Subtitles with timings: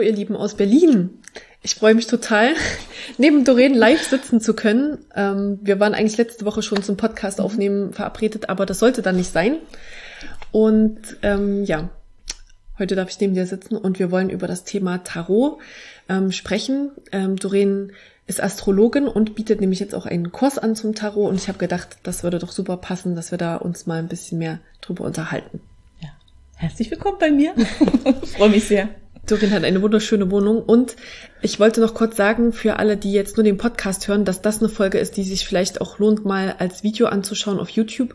[0.00, 1.10] Hallo ihr Lieben aus Berlin.
[1.60, 2.54] Ich freue mich total,
[3.18, 5.04] neben Doreen live sitzen zu können.
[5.14, 9.16] Ähm, wir waren eigentlich letzte Woche schon zum Podcast aufnehmen verabredet, aber das sollte dann
[9.16, 9.58] nicht sein.
[10.52, 11.90] Und ähm, ja,
[12.78, 15.58] heute darf ich neben dir sitzen und wir wollen über das Thema Tarot
[16.08, 16.92] ähm, sprechen.
[17.12, 17.92] Ähm, Doreen
[18.26, 21.58] ist Astrologin und bietet nämlich jetzt auch einen Kurs an zum Tarot und ich habe
[21.58, 25.04] gedacht, das würde doch super passen, dass wir da uns mal ein bisschen mehr drüber
[25.04, 25.60] unterhalten.
[26.00, 26.08] Ja.
[26.56, 27.54] Herzlich willkommen bei mir.
[28.38, 28.88] freue mich sehr.
[29.26, 30.62] Dorin hat eine wunderschöne Wohnung.
[30.62, 30.96] Und
[31.42, 34.58] ich wollte noch kurz sagen, für alle, die jetzt nur den Podcast hören, dass das
[34.58, 38.14] eine Folge ist, die sich vielleicht auch lohnt, mal als Video anzuschauen auf YouTube,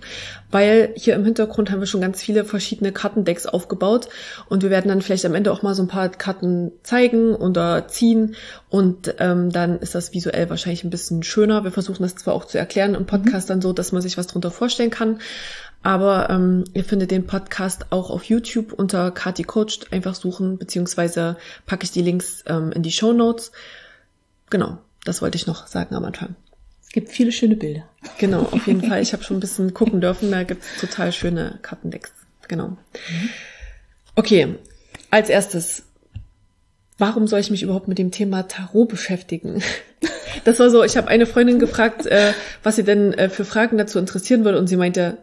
[0.52, 4.10] weil hier im Hintergrund haben wir schon ganz viele verschiedene Kartendecks aufgebaut.
[4.50, 7.88] Und wir werden dann vielleicht am Ende auch mal so ein paar Karten zeigen oder
[7.88, 8.36] ziehen.
[8.70, 11.64] Und ähm, dann ist das visuell wahrscheinlich ein bisschen schöner.
[11.64, 13.54] Wir versuchen das zwar auch zu erklären im Podcast mhm.
[13.54, 15.20] dann so, dass man sich was drunter vorstellen kann,
[15.86, 19.94] aber ähm, ihr findet den Podcast auch auf YouTube unter Kati Coached.
[19.94, 23.52] Einfach suchen, beziehungsweise packe ich die Links ähm, in die Show Notes.
[24.50, 26.36] Genau, das wollte ich noch sagen am Anfang.
[26.82, 27.84] Es gibt viele schöne Bilder.
[28.18, 29.00] Genau, auf jeden Fall.
[29.04, 30.32] Ich habe schon ein bisschen gucken dürfen.
[30.32, 32.12] Da gibt's total schöne Kartendecks.
[32.48, 32.78] Genau.
[34.16, 34.56] Okay,
[35.12, 35.84] als erstes,
[36.98, 39.62] warum soll ich mich überhaupt mit dem Thema Tarot beschäftigen?
[40.46, 43.78] Das war so, ich habe eine Freundin gefragt, äh, was sie denn äh, für Fragen
[43.78, 45.18] dazu interessieren würde und sie meinte,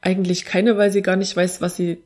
[0.00, 2.02] eigentlich keine, weil sie gar nicht weiß, was sie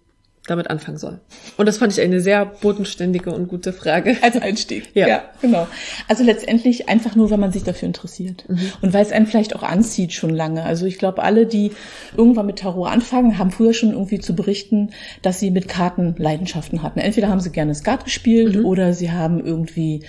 [0.47, 1.21] damit anfangen soll.
[1.59, 4.17] Und das fand ich eine sehr bodenständige und gute Frage.
[4.23, 4.89] Als Einstieg.
[4.95, 5.07] ja.
[5.07, 5.69] ja, genau.
[6.09, 8.45] Also letztendlich einfach nur, weil man sich dafür interessiert.
[8.49, 8.73] Mhm.
[8.81, 10.65] Und weil es einen vielleicht auch anzieht schon lange.
[10.65, 11.73] Also ich glaube, alle, die
[12.17, 14.91] irgendwann mit Tarot anfangen, haben früher schon irgendwie zu berichten,
[15.23, 17.01] dass sie mit Karten Leidenschaften hatten.
[17.01, 18.65] Entweder haben sie gerne Skat gespielt mhm.
[18.65, 20.05] oder sie haben irgendwie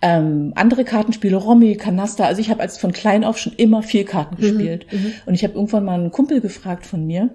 [0.00, 2.24] ähm, andere Kartenspiele, Romy, Canasta.
[2.24, 4.40] Also ich habe als von klein auf schon immer viel Karten mhm.
[4.40, 4.86] gespielt.
[4.92, 5.12] Mhm.
[5.26, 7.30] Und ich habe irgendwann mal einen Kumpel gefragt von mir,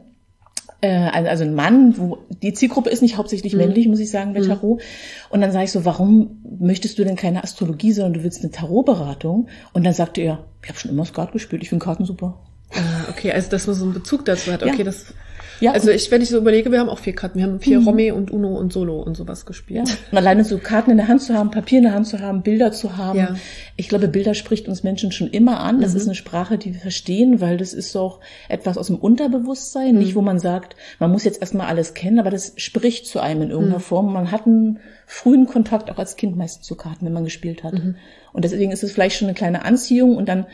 [0.81, 3.59] also ein Mann, wo die Zielgruppe ist nicht hauptsächlich mhm.
[3.59, 4.47] männlich, muss ich sagen, bei mhm.
[4.47, 4.81] Tarot.
[5.29, 8.51] Und dann sage ich so, warum möchtest du denn keine Astrologie, sondern du willst eine
[8.51, 9.47] Tarotberatung?
[9.73, 12.39] Und dann sagte er, ich habe schon immer Skat gespielt, ich finde Karten super.
[12.73, 14.61] Ah, okay, also dass man so einen Bezug dazu hat.
[14.61, 14.83] Okay, ja.
[14.83, 15.13] das
[15.59, 17.39] ja, also ich, wenn ich so überlege, wir haben auch vier Karten.
[17.39, 17.87] Wir haben vier mhm.
[17.87, 19.87] Romy und Uno und Solo und sowas gespielt.
[19.87, 19.95] Ja.
[20.11, 22.43] Und alleine so Karten in der Hand zu haben, Papier in der Hand zu haben,
[22.43, 23.19] Bilder zu haben.
[23.19, 23.35] Ja.
[23.75, 25.81] Ich glaube, Bilder spricht uns Menschen schon immer an.
[25.81, 25.97] Das mhm.
[25.97, 28.19] ist eine Sprache, die wir verstehen, weil das ist auch
[28.49, 29.93] etwas aus dem Unterbewusstsein.
[29.93, 29.99] Mhm.
[29.99, 33.43] Nicht, wo man sagt, man muss jetzt erstmal alles kennen, aber das spricht zu einem
[33.43, 33.83] in irgendeiner mhm.
[33.83, 34.13] Form.
[34.13, 37.73] Man hat einen frühen Kontakt auch als Kind meistens zu Karten, wenn man gespielt hat.
[37.73, 37.95] Mhm.
[38.33, 40.45] Und deswegen ist es vielleicht schon eine kleine Anziehung und dann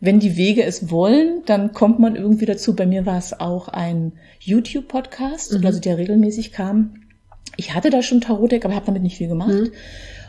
[0.00, 2.76] wenn die Wege es wollen, dann kommt man irgendwie dazu.
[2.76, 5.66] Bei mir war es auch ein YouTube-Podcast, mhm.
[5.66, 7.02] also der regelmäßig kam.
[7.56, 9.48] Ich hatte da schon Tarotdeck, aber habe damit nicht viel gemacht.
[9.48, 9.72] Mhm.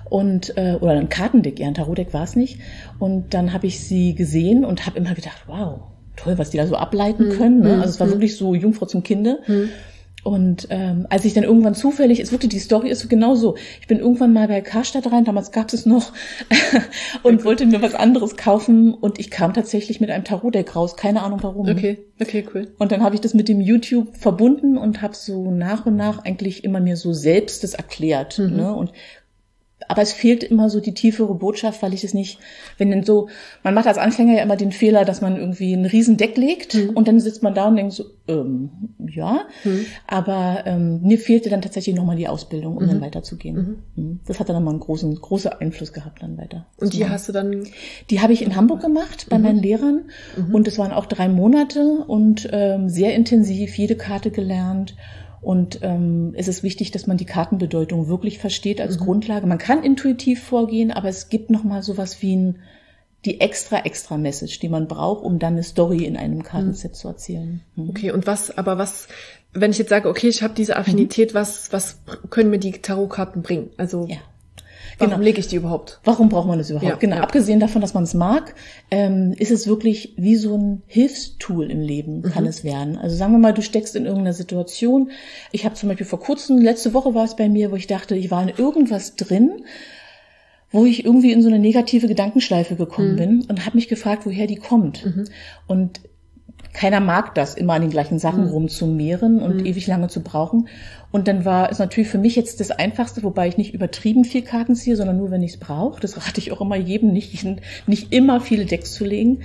[0.10, 2.60] Und äh, oder ein Kartendeck, ja, ein Tarotdeck war es nicht.
[2.98, 5.82] Und dann habe ich sie gesehen und habe immer gedacht, wow,
[6.16, 7.32] toll, was die da so ableiten mhm.
[7.34, 7.60] können.
[7.60, 7.76] Ne?
[7.76, 8.12] Also es war mhm.
[8.12, 9.40] wirklich so Jungfrau zum Kinde.
[10.28, 13.56] Und ähm, als ich dann irgendwann zufällig, es wirklich die Story ist so genau so.
[13.80, 16.12] Ich bin irgendwann mal bei Karstadt rein, damals gab es noch,
[17.24, 21.24] und wollte mir was anderes kaufen und ich kam tatsächlich mit einem Tarotdeck raus, keine
[21.24, 21.70] Ahnung warum.
[21.70, 22.68] Okay, okay, cool.
[22.78, 26.26] Und dann habe ich das mit dem YouTube verbunden und habe so nach und nach
[26.26, 28.38] eigentlich immer mir so selbst das erklärt.
[28.38, 28.58] Mhm.
[28.58, 28.74] Ne?
[28.74, 28.92] Und
[29.88, 32.40] aber es fehlt immer so die tiefere Botschaft, weil ich es nicht,
[32.78, 33.30] wenn denn so,
[33.64, 36.76] man macht als Anfänger ja immer den Fehler, dass man irgendwie einen riesen Deck legt
[36.76, 36.90] mhm.
[36.92, 38.70] und dann sitzt man da und denkt so, ähm,
[39.10, 39.86] ja, mhm.
[40.06, 42.88] aber ähm, mir fehlte dann tatsächlich nochmal die Ausbildung, um mhm.
[42.88, 43.56] dann weiterzugehen.
[43.96, 44.04] Mhm.
[44.04, 44.20] Mhm.
[44.28, 46.66] Das hat dann nochmal einen großen, großen Einfluss gehabt dann weiter.
[46.78, 47.64] Und die hast du dann?
[48.10, 49.44] Die habe ich in Hamburg gemacht bei mhm.
[49.44, 50.06] meinen Lehrern
[50.52, 54.96] und es waren auch drei Monate und ähm, sehr intensiv, jede Karte gelernt
[55.42, 59.04] und ähm, es ist wichtig, dass man die Kartenbedeutung wirklich versteht als mhm.
[59.04, 59.48] Grundlage.
[59.48, 62.60] Man kann intuitiv vorgehen, aber es gibt noch mal sowas wie ein,
[63.26, 66.96] die extra extra Message, die man braucht, um dann eine Story in einem Kartenset mhm.
[66.96, 67.62] zu erzählen.
[67.76, 67.90] Mhm.
[67.90, 69.08] Okay, und was, aber was,
[69.54, 72.00] wenn ich jetzt sage, okay, ich habe diese Affinität, was, was
[72.30, 73.70] können mir die Tarotkarten bringen?
[73.78, 74.18] Also ja.
[74.98, 75.24] Warum genau.
[75.24, 76.00] lege ich die überhaupt?
[76.04, 76.90] Warum braucht man das überhaupt?
[76.90, 77.18] Ja, genau.
[77.18, 77.24] Ja.
[77.24, 78.56] Abgesehen davon, dass man es mag,
[78.90, 82.50] ähm, ist es wirklich wie so ein Hilfstool im Leben, kann mhm.
[82.50, 82.98] es werden.
[82.98, 85.12] Also sagen wir mal, du steckst in irgendeiner Situation.
[85.52, 88.16] Ich habe zum Beispiel vor kurzem, letzte Woche war es bei mir, wo ich dachte,
[88.16, 89.64] ich war in irgendwas drin,
[90.72, 93.18] wo ich irgendwie in so eine negative Gedankenschleife gekommen mhm.
[93.18, 95.06] bin und habe mich gefragt, woher die kommt.
[95.06, 95.26] Mhm.
[95.68, 96.02] Und
[96.78, 98.52] keiner mag das, immer an den gleichen Sachen mhm.
[98.52, 99.66] rumzumehren und mhm.
[99.66, 100.70] ewig lange zu brauchen.
[101.12, 104.44] Und dann war es natürlich für mich jetzt das Einfachste, wobei ich nicht übertrieben viel
[104.44, 106.00] Karten ziehe, sondern nur, wenn ich es brauche.
[106.00, 107.44] Das rate ich auch immer jedem, nicht,
[107.88, 109.40] nicht immer viele Decks zu legen.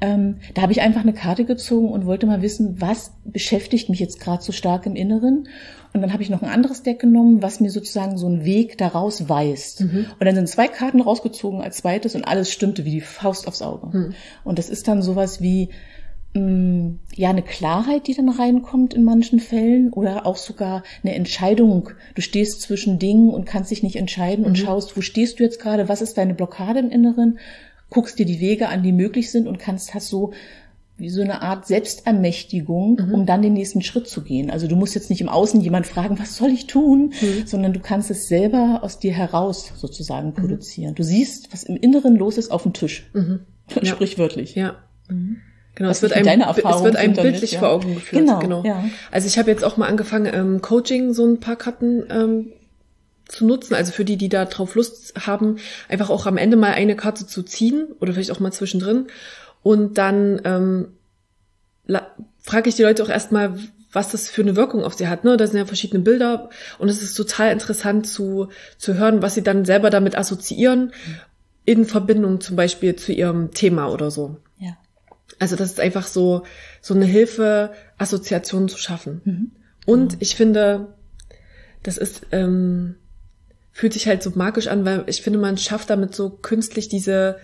[0.00, 3.98] Ähm, da habe ich einfach eine Karte gezogen und wollte mal wissen, was beschäftigt mich
[3.98, 5.46] jetzt gerade so stark im Inneren.
[5.92, 8.78] Und dann habe ich noch ein anderes Deck genommen, was mir sozusagen so einen Weg
[8.78, 9.82] daraus weist.
[9.82, 10.06] Mhm.
[10.18, 13.60] Und dann sind zwei Karten rausgezogen als zweites und alles stimmte wie die Faust aufs
[13.60, 13.94] Auge.
[13.94, 14.14] Mhm.
[14.42, 15.68] Und das ist dann sowas wie,
[17.14, 21.90] ja eine Klarheit, die dann reinkommt in manchen Fällen oder auch sogar eine Entscheidung.
[22.14, 24.56] Du stehst zwischen Dingen und kannst dich nicht entscheiden und mhm.
[24.56, 27.38] schaust, wo stehst du jetzt gerade, was ist deine Blockade im Inneren,
[27.90, 30.32] guckst dir die Wege an, die möglich sind und kannst hast so
[30.98, 33.14] wie so eine Art Selbstermächtigung, mhm.
[33.14, 34.50] um dann den nächsten Schritt zu gehen.
[34.50, 37.46] Also du musst jetzt nicht im Außen jemand fragen, was soll ich tun, mhm.
[37.46, 40.34] sondern du kannst es selber aus dir heraus sozusagen mhm.
[40.34, 40.94] produzieren.
[40.96, 43.08] Du siehst, was im Inneren los ist auf dem Tisch.
[43.14, 43.40] Mhm.
[43.82, 44.56] Sprichwörtlich.
[44.56, 44.76] Ja.
[45.08, 45.36] Mhm.
[45.78, 47.60] Genau, es wird, einem, es wird einem bildlich ja.
[47.60, 48.22] vor Augen geführt.
[48.22, 48.40] Genau.
[48.40, 48.64] genau.
[48.64, 48.84] Ja.
[49.12, 52.52] Also ich habe jetzt auch mal angefangen, ähm, Coaching so ein paar Karten ähm,
[53.28, 53.74] zu nutzen.
[53.74, 55.58] Also für die, die da drauf Lust haben,
[55.88, 59.06] einfach auch am Ende mal eine Karte zu ziehen oder vielleicht auch mal zwischendrin.
[59.62, 60.88] Und dann ähm,
[62.40, 63.56] frage ich die Leute auch erstmal,
[63.92, 65.22] was das für eine Wirkung auf sie hat.
[65.22, 65.36] Ne?
[65.36, 66.50] Da sind ja verschiedene Bilder
[66.80, 68.48] und es ist total interessant zu,
[68.78, 70.92] zu hören, was sie dann selber damit assoziieren,
[71.64, 74.38] in Verbindung zum Beispiel zu ihrem Thema oder so.
[75.38, 76.44] Also das ist einfach so,
[76.80, 79.20] so eine Hilfe, Assoziationen zu schaffen.
[79.24, 79.50] Mhm.
[79.86, 80.94] Und ich finde,
[81.82, 82.96] das ist, ähm,
[83.72, 87.38] fühlt sich halt so magisch an, weil ich finde, man schafft damit so künstlich diese,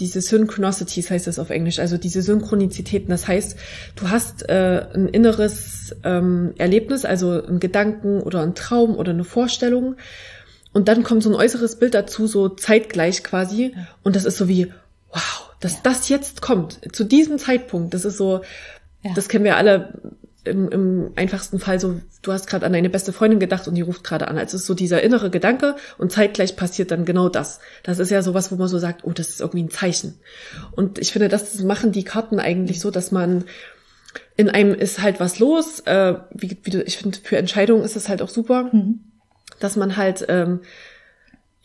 [0.00, 3.08] diese Synchronicities heißt das auf Englisch, also diese Synchronizitäten.
[3.08, 3.56] Das heißt,
[3.96, 9.24] du hast äh, ein inneres ähm, Erlebnis, also ein Gedanken oder ein Traum oder eine
[9.24, 9.96] Vorstellung.
[10.72, 13.74] Und dann kommt so ein äußeres Bild dazu, so zeitgleich quasi.
[14.02, 14.72] Und das ist so wie,
[15.10, 15.80] wow, dass ja.
[15.82, 18.42] das jetzt kommt, zu diesem Zeitpunkt, das ist so,
[19.02, 19.12] ja.
[19.14, 19.92] das kennen wir alle
[20.44, 23.82] im, im einfachsten Fall so, du hast gerade an deine beste Freundin gedacht und die
[23.82, 24.38] ruft gerade an.
[24.38, 27.60] Also es ist so dieser innere Gedanke und zeitgleich passiert dann genau das.
[27.82, 30.18] Das ist ja sowas, wo man so sagt, oh, das ist irgendwie ein Zeichen.
[30.72, 33.44] Und ich finde, das machen die Karten eigentlich so, dass man
[34.36, 35.80] in einem ist halt was los.
[35.80, 39.00] Äh, wie, wie du, ich finde, für Entscheidungen ist es halt auch super, mhm.
[39.60, 40.60] dass man halt ähm,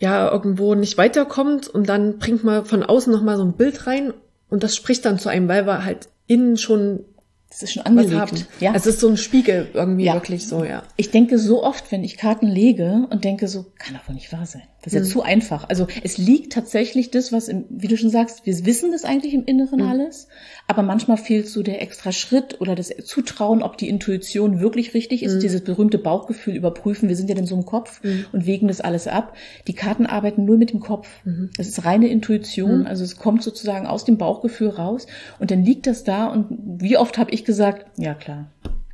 [0.04, 4.14] ja irgendwo nicht weiterkommt und dann bringt man von außen noch so ein Bild rein
[4.50, 7.06] und das spricht dann zu einem, weil wir halt innen schon
[7.50, 8.16] das ist schon angelegt.
[8.16, 8.48] Haben.
[8.60, 8.74] Ja.
[8.76, 10.16] Es ist so ein Spiegel irgendwie ja.
[10.16, 10.82] wirklich so, ja.
[10.98, 14.34] Ich denke so oft, wenn ich Karten lege und denke so, kann doch wohl nicht
[14.34, 14.64] wahr sein.
[14.82, 15.06] Das ist mhm.
[15.06, 15.70] ja zu einfach.
[15.70, 19.36] Also es liegt tatsächlich das, was, im, wie du schon sagst, wir wissen das eigentlich
[19.36, 19.88] im Inneren mhm.
[19.88, 20.30] alles,
[20.68, 25.22] aber manchmal fehlt so der extra Schritt oder das Zutrauen, ob die Intuition wirklich richtig
[25.22, 25.40] ist, mhm.
[25.42, 27.10] dieses berühmte Bauchgefühl überprüfen.
[27.10, 28.26] Wir sind ja in so einem Kopf mhm.
[28.32, 29.36] und wägen das alles ab.
[29.68, 31.08] Die Karten arbeiten nur mit dem Kopf.
[31.26, 31.50] Mhm.
[31.58, 32.88] Das ist reine Intuition, mhm.
[32.88, 35.06] also es kommt sozusagen aus dem Bauchgefühl raus
[35.40, 36.48] und dann liegt das da und
[36.82, 38.48] wie oft habe ich gesagt, ja klar,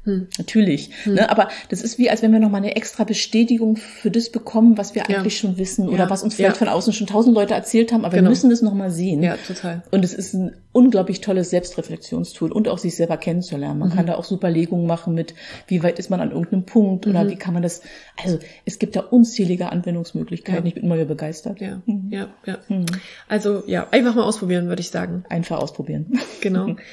[0.05, 0.27] hm.
[0.37, 0.91] Natürlich.
[1.03, 1.15] Hm.
[1.15, 1.29] Ne?
[1.29, 4.95] Aber das ist wie, als wenn wir nochmal eine extra Bestätigung für das bekommen, was
[4.95, 5.41] wir eigentlich ja.
[5.41, 6.09] schon wissen oder ja.
[6.09, 6.59] was uns vielleicht ja.
[6.59, 8.23] von außen schon tausend Leute erzählt haben, aber genau.
[8.23, 9.21] wir müssen es nochmal sehen.
[9.21, 9.83] Ja, total.
[9.91, 13.79] Und es ist ein unglaublich tolles Selbstreflexionstool und auch sich selber kennenzulernen.
[13.79, 13.93] Man mhm.
[13.93, 15.33] kann da auch super Legungen machen mit,
[15.67, 17.29] wie weit ist man an irgendeinem Punkt oder mhm.
[17.31, 17.81] wie kann man das,
[18.23, 20.65] also es gibt da unzählige Anwendungsmöglichkeiten.
[20.65, 21.59] Ich bin immer wieder begeistert.
[21.59, 22.07] Ja, mhm.
[22.09, 22.57] ja, ja.
[22.69, 22.85] Mhm.
[23.27, 25.25] Also ja, einfach mal ausprobieren, würde ich sagen.
[25.29, 26.19] Einfach ausprobieren.
[26.41, 26.75] Genau.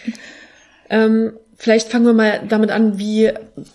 [0.91, 3.33] ähm, Vielleicht fangen wir mal damit an, wie,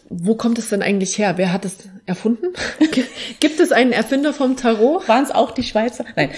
[0.09, 1.37] wo kommt es denn eigentlich her?
[1.37, 2.47] Wer hat es erfunden?
[3.39, 5.07] Gibt es einen Erfinder vom Tarot?
[5.07, 6.05] Waren es auch die Schweizer?
[6.15, 6.31] Nein.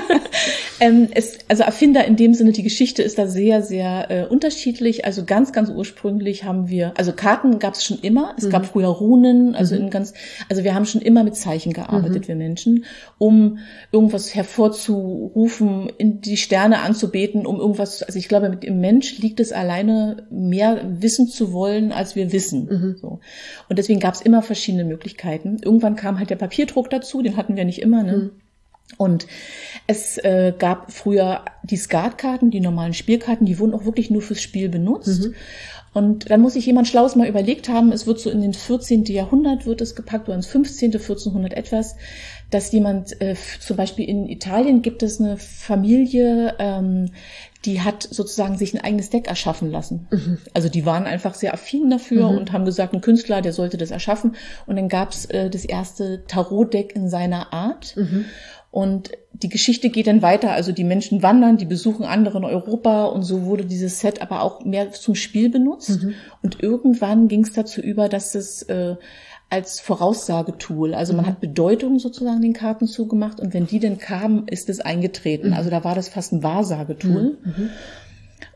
[0.80, 5.04] ähm, es, also Erfinder in dem Sinne, die Geschichte ist da sehr, sehr äh, unterschiedlich.
[5.04, 8.34] Also ganz, ganz ursprünglich haben wir, also Karten gab es schon immer.
[8.36, 8.50] Es mhm.
[8.50, 9.82] gab früher Runen, also mhm.
[9.82, 10.14] in ganz,
[10.48, 12.28] also wir haben schon immer mit Zeichen gearbeitet, mhm.
[12.28, 12.84] wir Menschen,
[13.18, 13.58] um
[13.92, 19.40] irgendwas hervorzurufen, in die Sterne anzubeten, um irgendwas, also ich glaube, mit dem Mensch liegt
[19.40, 22.66] es alleine mehr wissen zu wollen, als wir wissen.
[22.66, 22.96] Mhm.
[23.00, 23.20] So.
[23.68, 25.03] Und deswegen gab es immer verschiedene Möglichkeiten.
[25.12, 28.02] Irgendwann kam halt der Papierdruck dazu, den hatten wir nicht immer.
[28.02, 28.16] Ne?
[28.16, 28.30] Mhm.
[28.96, 29.26] Und
[29.86, 34.42] es äh, gab früher die Skatkarten, die normalen Spielkarten, die wurden auch wirklich nur fürs
[34.42, 35.24] Spiel benutzt.
[35.24, 35.34] Mhm.
[35.94, 39.04] Und dann muss sich jemand Schlaues mal überlegt haben, es wird so in den 14.
[39.04, 41.94] Jahrhundert wird es gepackt, oder ins 15., 1400 etwas,
[42.50, 47.10] dass jemand, äh, zum Beispiel in Italien gibt es eine Familie, ähm,
[47.64, 50.06] die hat sozusagen sich ein eigenes Deck erschaffen lassen.
[50.10, 50.38] Mhm.
[50.52, 52.38] Also die waren einfach sehr affin dafür mhm.
[52.38, 54.36] und haben gesagt, ein Künstler, der sollte das erschaffen.
[54.66, 57.96] Und dann gab's äh, das erste Tarot-Deck in seiner Art.
[57.96, 58.26] Mhm.
[58.70, 60.50] Und die Geschichte geht dann weiter.
[60.50, 64.42] Also die Menschen wandern, die besuchen andere in Europa und so wurde dieses Set aber
[64.42, 66.02] auch mehr zum Spiel benutzt.
[66.02, 66.14] Mhm.
[66.42, 68.96] Und irgendwann ging es dazu über, dass es äh,
[69.50, 70.94] als Voraussagetool.
[70.94, 71.28] Also man mhm.
[71.28, 75.48] hat Bedeutung sozusagen den Karten zugemacht und wenn die denn kamen, ist es eingetreten.
[75.48, 75.54] Mhm.
[75.54, 77.38] Also da war das fast ein Wahrsagetool.
[77.42, 77.52] Mhm.
[77.56, 77.70] mhm.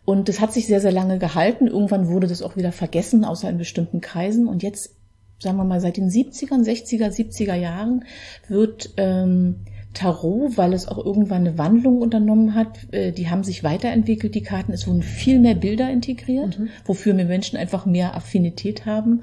[0.05, 1.67] Und das hat sich sehr, sehr lange gehalten.
[1.67, 4.49] Irgendwann wurde das auch wieder vergessen, außer in bestimmten Kreisen.
[4.49, 4.97] Und jetzt,
[5.39, 8.07] sagen wir mal, seit den 70er, 60er, 70er Jahren
[8.49, 12.93] wird ähm, Tarot, weil es auch irgendwann eine Wandlung unternommen hat.
[12.93, 14.73] Äh, die haben sich weiterentwickelt, die Karten.
[14.73, 16.69] Es wurden viel mehr Bilder integriert, mhm.
[16.87, 19.23] wofür wir Menschen einfach mehr Affinität haben.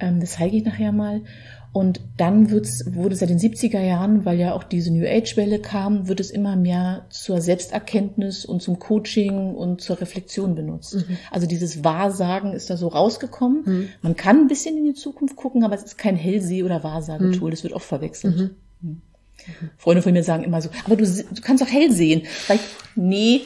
[0.00, 1.22] Ähm, das zeige ich nachher mal.
[1.74, 6.06] Und dann wird's, wurde seit den 70er Jahren, weil ja auch diese New Age-Welle kam,
[6.06, 10.94] wird es immer mehr zur Selbsterkenntnis und zum Coaching und zur Reflexion benutzt.
[10.94, 11.16] Mhm.
[11.32, 13.62] Also dieses Wahrsagen ist da so rausgekommen.
[13.64, 13.88] Mhm.
[14.02, 17.48] Man kann ein bisschen in die Zukunft gucken, aber es ist kein Hellseh- oder Wahrsagetool.
[17.48, 17.50] Mhm.
[17.50, 18.36] Das wird oft verwechselt.
[18.36, 18.50] Mhm.
[18.80, 19.02] Mhm.
[19.76, 22.22] Freunde von mir sagen immer so, aber du, du kannst doch hell sehen.
[22.46, 22.62] Sag ich,
[22.94, 23.40] nee.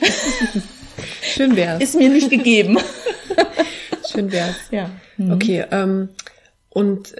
[1.22, 1.82] Schön wär's.
[1.82, 2.76] Ist mir nicht gegeben.
[4.12, 4.56] Schön wär's.
[4.70, 4.90] Ja.
[5.16, 5.32] Mhm.
[5.32, 6.10] Okay, ähm,
[6.78, 7.16] und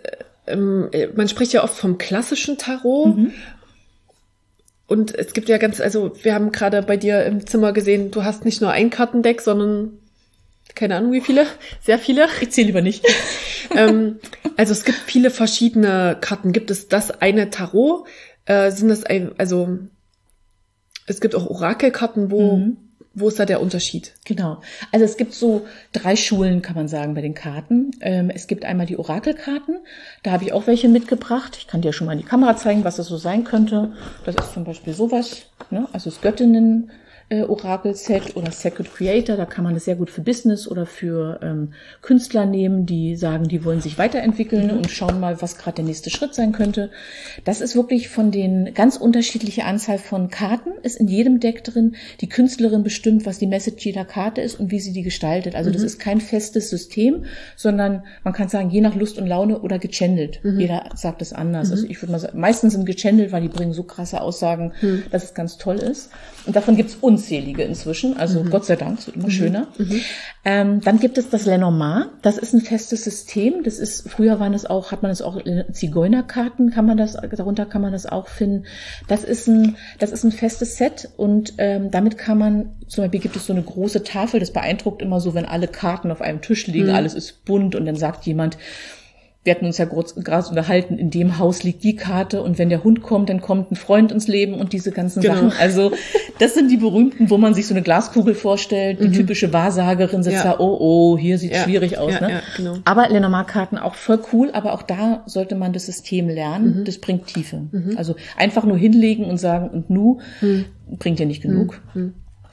[0.46, 3.16] ähm, man spricht ja oft vom klassischen Tarot.
[3.16, 3.32] Mhm.
[4.86, 8.22] Und es gibt ja ganz, also wir haben gerade bei dir im Zimmer gesehen, du
[8.22, 9.98] hast nicht nur ein Kartendeck, sondern
[10.76, 11.44] keine Ahnung wie viele,
[11.82, 12.28] sehr viele.
[12.40, 13.04] Ich zähle lieber nicht.
[13.76, 14.20] ähm,
[14.56, 16.52] also es gibt viele verschiedene Karten.
[16.52, 18.06] Gibt es das eine Tarot?
[18.44, 19.80] Äh, sind das ein, also
[21.06, 22.76] es gibt auch Orakelkarten, wo mhm.
[23.20, 24.14] Wo ist da der Unterschied?
[24.24, 24.60] Genau.
[24.92, 27.90] Also es gibt so drei Schulen, kann man sagen, bei den Karten.
[28.00, 29.78] Ähm, es gibt einmal die Orakelkarten.
[30.22, 31.56] Da habe ich auch welche mitgebracht.
[31.58, 33.92] Ich kann dir schon mal in die Kamera zeigen, was das so sein könnte.
[34.24, 35.46] Das ist zum Beispiel sowas.
[35.70, 35.88] Ne?
[35.92, 36.90] Also das Göttinnen
[37.30, 39.36] äh, Oracle-Set oder Sacred Creator.
[39.36, 43.48] Da kann man das sehr gut für Business oder für ähm, Künstler nehmen, die sagen,
[43.48, 44.78] die wollen sich weiterentwickeln mhm.
[44.78, 46.90] und schauen mal, was gerade der nächste Schritt sein könnte.
[47.44, 51.96] Das ist wirklich von den ganz unterschiedliche Anzahl von Karten ist in jedem Deck drin.
[52.20, 55.54] Die Künstlerin bestimmt, was die Message jeder Karte ist und wie sie die gestaltet.
[55.54, 55.74] Also mhm.
[55.74, 57.24] das ist kein festes System,
[57.56, 60.40] sondern man kann sagen, je nach Lust und Laune oder gechannelt.
[60.42, 60.60] Mhm.
[60.60, 61.68] Jeder sagt es anders.
[61.68, 61.72] Mhm.
[61.72, 65.04] Also ich würde mal sagen, meistens sind gechannelt, weil die bringen so krasse Aussagen, mhm.
[65.10, 66.10] dass es ganz toll ist.
[66.48, 68.16] Und davon gibt es unzählige inzwischen.
[68.16, 68.48] Also mhm.
[68.48, 69.32] Gott sei Dank, es wird immer mhm.
[69.32, 69.68] schöner.
[69.76, 70.00] Mhm.
[70.46, 72.06] Ähm, dann gibt es das Lenormand.
[72.22, 73.64] Das ist ein festes System.
[73.64, 75.38] Das ist, früher waren es auch, hat man es auch
[75.72, 78.64] Zigeunerkarten, kann man das, darunter kann man das auch finden.
[79.08, 83.20] Das ist ein, das ist ein festes Set und ähm, damit kann man, zum Beispiel
[83.20, 86.40] gibt es so eine große Tafel, das beeindruckt immer so, wenn alle Karten auf einem
[86.40, 86.94] Tisch liegen, mhm.
[86.94, 88.56] alles ist bunt und dann sagt jemand,
[89.44, 92.84] wir hatten uns ja gerade unterhalten, in dem Haus liegt die Karte und wenn der
[92.84, 95.34] Hund kommt, dann kommt ein Freund ins Leben und diese ganzen genau.
[95.36, 95.52] Sachen.
[95.58, 95.92] Also
[96.38, 99.12] das sind die berühmten, wo man sich so eine Glaskugel vorstellt, die mhm.
[99.12, 100.54] typische Wahrsagerin sitzt ja.
[100.54, 101.62] da, oh oh, hier sieht ja.
[101.62, 102.12] schwierig aus.
[102.12, 102.42] Ja, ne?
[102.56, 102.78] genau.
[102.84, 106.84] Aber Lenormand-Karten auch voll cool, aber auch da sollte man das System lernen, mhm.
[106.84, 107.68] das bringt Tiefe.
[107.70, 107.94] Mhm.
[107.96, 110.66] Also einfach nur hinlegen und sagen und nu mhm.
[110.98, 111.80] bringt ja nicht genug.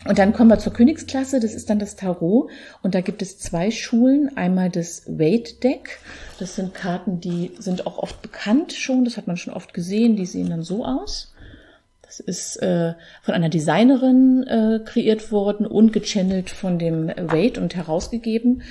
[0.08, 2.50] Und dann kommen wir zur Königsklasse, das ist dann das Tarot.
[2.84, 4.38] Und da gibt es zwei Schulen.
[4.38, 6.00] Einmal das Weight Deck.
[6.40, 10.16] Das sind Karten, die sind auch oft bekannt schon, das hat man schon oft gesehen,
[10.16, 11.34] die sehen dann so aus.
[12.04, 12.94] Das ist äh,
[13.24, 18.62] von einer Designerin äh, kreiert worden und gechannelt von dem Wade und herausgegeben.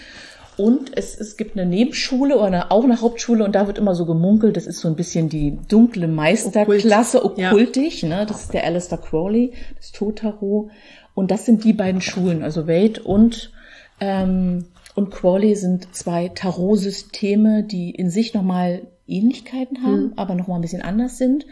[0.57, 3.97] Und es, es gibt eine Nebenschule oder eine, auch eine Hauptschule und da wird immer
[3.97, 7.49] so gemunkelt, das ist so ein bisschen die dunkle Meisterklasse, Okkult.
[7.49, 8.09] okkultisch, ja.
[8.09, 8.27] ne?
[8.27, 10.71] Das ist der Alistair Crowley, das Totaro.
[11.15, 13.53] Und das sind die beiden Schulen, also Wade und,
[14.01, 20.13] ähm, und Crawley sind zwei Tarot-Systeme, die in sich nochmal Ähnlichkeiten haben, mhm.
[20.17, 21.47] aber nochmal ein bisschen anders sind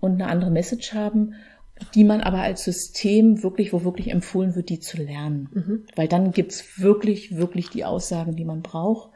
[0.00, 1.34] und eine andere Message haben,
[1.94, 5.48] die man aber als System wirklich, wo wirklich empfohlen wird, die zu lernen.
[5.52, 5.84] Mhm.
[5.96, 9.10] Weil dann gibt's wirklich, wirklich die Aussagen, die man braucht.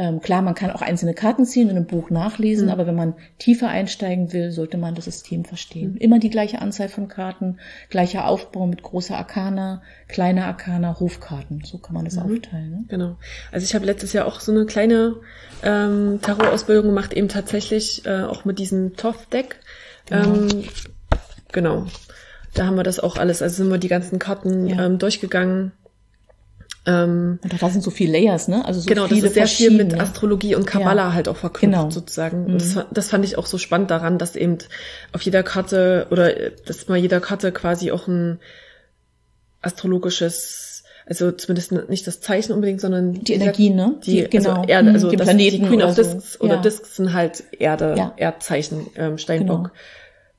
[0.00, 2.72] Ähm, klar, man kann auch einzelne Karten ziehen und im Buch nachlesen, mhm.
[2.72, 5.94] aber wenn man tiefer einsteigen will, sollte man das System verstehen.
[5.94, 5.96] Mhm.
[5.96, 7.58] Immer die gleiche Anzahl von Karten,
[7.90, 11.62] gleicher Aufbau mit großer Arkana, kleiner Arkana, Hofkarten.
[11.64, 12.22] So kann man das mhm.
[12.22, 12.70] aufteilen.
[12.70, 12.84] Ne?
[12.86, 13.16] Genau.
[13.50, 15.16] Also ich habe letztes Jahr auch so eine kleine
[15.64, 19.56] ähm, Tarot-Ausbildung gemacht, eben tatsächlich äh, auch mit diesem Toth-Deck.
[20.06, 20.34] Genau.
[20.34, 20.64] Ähm,
[21.50, 21.86] genau.
[22.54, 24.86] Da haben wir das auch alles, also sind wir die ganzen Karten ja.
[24.86, 25.72] ähm, durchgegangen
[26.86, 28.64] ähm, und da sind so viele Layers, ne?
[28.64, 31.12] Also so genau, viele das ist sehr viel mit Astrologie und Kabbala ja.
[31.12, 31.90] halt auch verknüpft genau.
[31.90, 32.46] sozusagen.
[32.46, 32.58] Und mhm.
[32.58, 34.58] das, das, fand ich auch so spannend daran, dass eben
[35.12, 36.32] auf jeder Karte oder
[36.66, 38.38] dass mal jeder Karte quasi auch ein
[39.60, 43.96] astrologisches also zumindest nicht das Zeichen unbedingt, sondern die Energie, ne?
[44.04, 44.56] Die, die genau.
[44.56, 46.44] also Erde, also die Planeten die Queen of Discs so.
[46.44, 46.60] oder ja.
[46.60, 48.12] Discs sind halt Erde, ja.
[48.16, 49.72] Erdzeichen, ähm, Steinbock,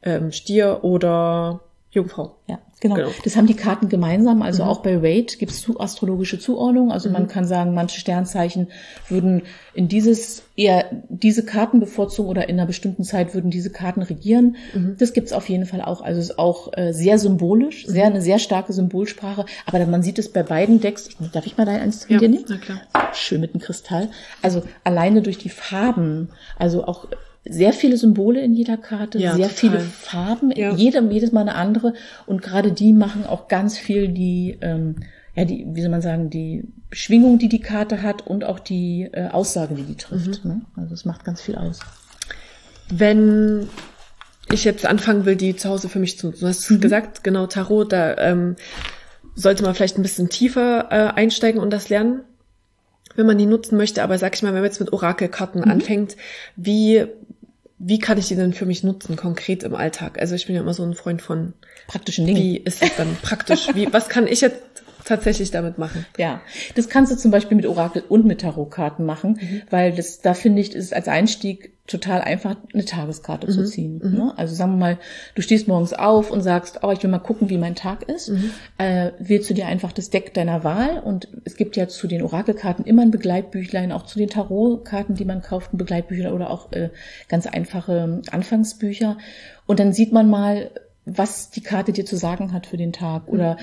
[0.01, 0.15] genau.
[0.17, 2.37] ähm, Stier oder Jungfrau.
[2.47, 2.95] Ja, genau.
[2.95, 3.09] genau.
[3.23, 4.41] Das haben die Karten gemeinsam.
[4.41, 4.69] Also mhm.
[4.69, 6.91] auch bei Raid gibt es zu astrologische Zuordnung.
[6.91, 7.13] Also mhm.
[7.13, 8.67] man kann sagen, manche Sternzeichen
[9.07, 9.43] würden
[9.73, 14.57] in dieses eher diese Karten bevorzugen oder in einer bestimmten Zeit würden diese Karten regieren.
[14.73, 14.95] Mhm.
[14.97, 16.01] Das gibt's auf jeden Fall auch.
[16.01, 18.15] Also es ist auch äh, sehr symbolisch, sehr mhm.
[18.15, 19.45] eine sehr starke Symbolsprache.
[19.65, 21.09] Aber man sieht es bei beiden Decks.
[21.31, 22.45] Darf ich mal da eins von ja, dir nehmen?
[22.47, 22.81] Na klar.
[23.13, 24.09] Schön mit dem Kristall.
[24.41, 27.07] Also alleine durch die Farben, also auch
[27.45, 29.55] sehr viele Symbole in jeder Karte, ja, sehr total.
[29.57, 30.73] viele Farben, ja.
[30.73, 31.93] jedem, jedes Mal eine andere.
[32.25, 34.97] Und gerade die machen auch ganz viel die, ähm,
[35.35, 39.09] ja, die, wie soll man sagen, die Schwingung, die die Karte hat und auch die
[39.11, 40.43] äh, Aussage, die die trifft.
[40.43, 40.51] Mhm.
[40.51, 40.61] Ne?
[40.75, 41.79] Also es macht ganz viel aus.
[42.89, 43.67] Wenn
[44.51, 46.81] ich jetzt anfangen will, die zu Hause für mich zu nutzen, du hast mhm.
[46.81, 48.55] gesagt, genau, Tarot, da ähm,
[49.35, 52.21] sollte man vielleicht ein bisschen tiefer äh, einsteigen und das lernen,
[53.19, 54.01] wenn man die nutzen möchte.
[54.01, 55.69] Aber sag ich mal, wenn man jetzt mit Orakelkarten mhm.
[55.69, 56.17] anfängt,
[56.55, 57.05] wie
[57.81, 60.19] wie kann ich die denn für mich nutzen, konkret im Alltag?
[60.19, 61.53] Also ich bin ja immer so ein Freund von
[61.87, 62.37] praktischen Dingen.
[62.37, 63.69] Wie ist es dann praktisch?
[63.73, 64.61] Wie, was kann ich jetzt
[65.05, 66.05] tatsächlich damit machen.
[66.17, 66.41] Ja,
[66.75, 69.61] das kannst du zum Beispiel mit Orakel und mit Tarotkarten machen, mhm.
[69.69, 73.51] weil das, da finde ich, ist als Einstieg total einfach, eine Tageskarte mhm.
[73.51, 74.01] zu ziehen.
[74.03, 74.13] Mhm.
[74.13, 74.33] Ne?
[74.37, 74.97] Also sagen wir mal,
[75.35, 78.29] du stehst morgens auf und sagst, oh, ich will mal gucken, wie mein Tag ist.
[78.29, 78.51] Mhm.
[78.77, 82.21] Äh, wählst du dir einfach das Deck deiner Wahl und es gibt ja zu den
[82.21, 86.71] Orakelkarten immer ein Begleitbüchlein, auch zu den Tarotkarten, die man kauft, ein Begleitbüchlein oder auch
[86.71, 86.89] äh,
[87.27, 89.17] ganz einfache Anfangsbücher.
[89.65, 90.71] Und dann sieht man mal,
[91.05, 93.57] was die Karte dir zu sagen hat für den Tag oder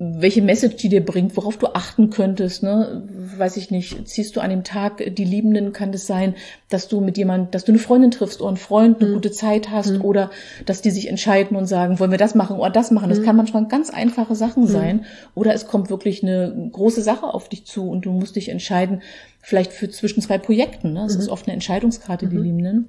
[0.00, 3.02] welche Message die dir bringt, worauf du achten könntest, ne?
[3.36, 6.36] Weiß ich nicht, ziehst du an dem Tag die Liebenden, kann das sein,
[6.68, 9.14] dass du mit jemand, dass du eine Freundin triffst oder einen Freund, eine mhm.
[9.14, 10.04] gute Zeit hast mhm.
[10.04, 10.30] oder
[10.66, 13.08] dass die sich entscheiden und sagen, wollen wir das machen oder das machen.
[13.08, 13.24] Das mhm.
[13.24, 14.68] kann manchmal ganz einfache Sachen mhm.
[14.68, 18.50] sein oder es kommt wirklich eine große Sache auf dich zu und du musst dich
[18.50, 19.02] entscheiden,
[19.40, 21.02] vielleicht für zwischen zwei Projekten, ne?
[21.02, 21.32] Das ist mhm.
[21.32, 22.42] oft eine Entscheidungskarte, die mhm.
[22.44, 22.88] Liebenden.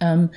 [0.00, 0.30] Ähm,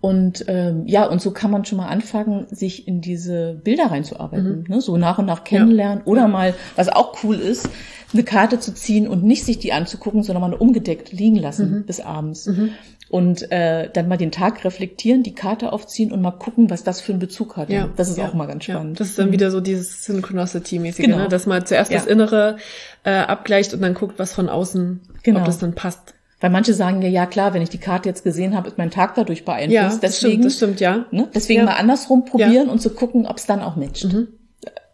[0.00, 4.64] und ähm, ja, und so kann man schon mal anfangen, sich in diese Bilder reinzuarbeiten,
[4.68, 4.74] mhm.
[4.74, 4.80] ne?
[4.80, 6.06] so nach und nach kennenlernen ja.
[6.06, 7.68] oder mal, was auch cool ist,
[8.12, 11.84] eine Karte zu ziehen und nicht sich die anzugucken, sondern mal umgedeckt liegen lassen mhm.
[11.84, 12.46] bis abends.
[12.46, 12.70] Mhm.
[13.08, 17.00] Und äh, dann mal den Tag reflektieren, die Karte aufziehen und mal gucken, was das
[17.00, 17.70] für einen Bezug hat.
[17.70, 18.28] Ja, das ist ja.
[18.28, 18.98] auch mal ganz spannend.
[18.98, 19.32] Ja, das ist dann mhm.
[19.32, 21.18] wieder so dieses Synchronicity-mäßige, genau.
[21.18, 21.28] ne?
[21.28, 22.56] dass man zuerst das Innere
[23.04, 25.38] äh, abgleicht und dann guckt, was von außen, genau.
[25.38, 26.15] ob das dann passt.
[26.40, 28.90] Weil manche sagen ja, ja klar, wenn ich die Karte jetzt gesehen habe, ist mein
[28.90, 29.72] Tag dadurch beeinflusst.
[29.72, 31.06] Ja, das deswegen, stimmt, das stimmt, ja.
[31.10, 31.28] Ne?
[31.34, 31.66] Deswegen ja.
[31.66, 32.72] mal andersrum probieren ja.
[32.72, 34.04] und zu gucken, ob es dann auch matcht.
[34.04, 34.28] Mhm.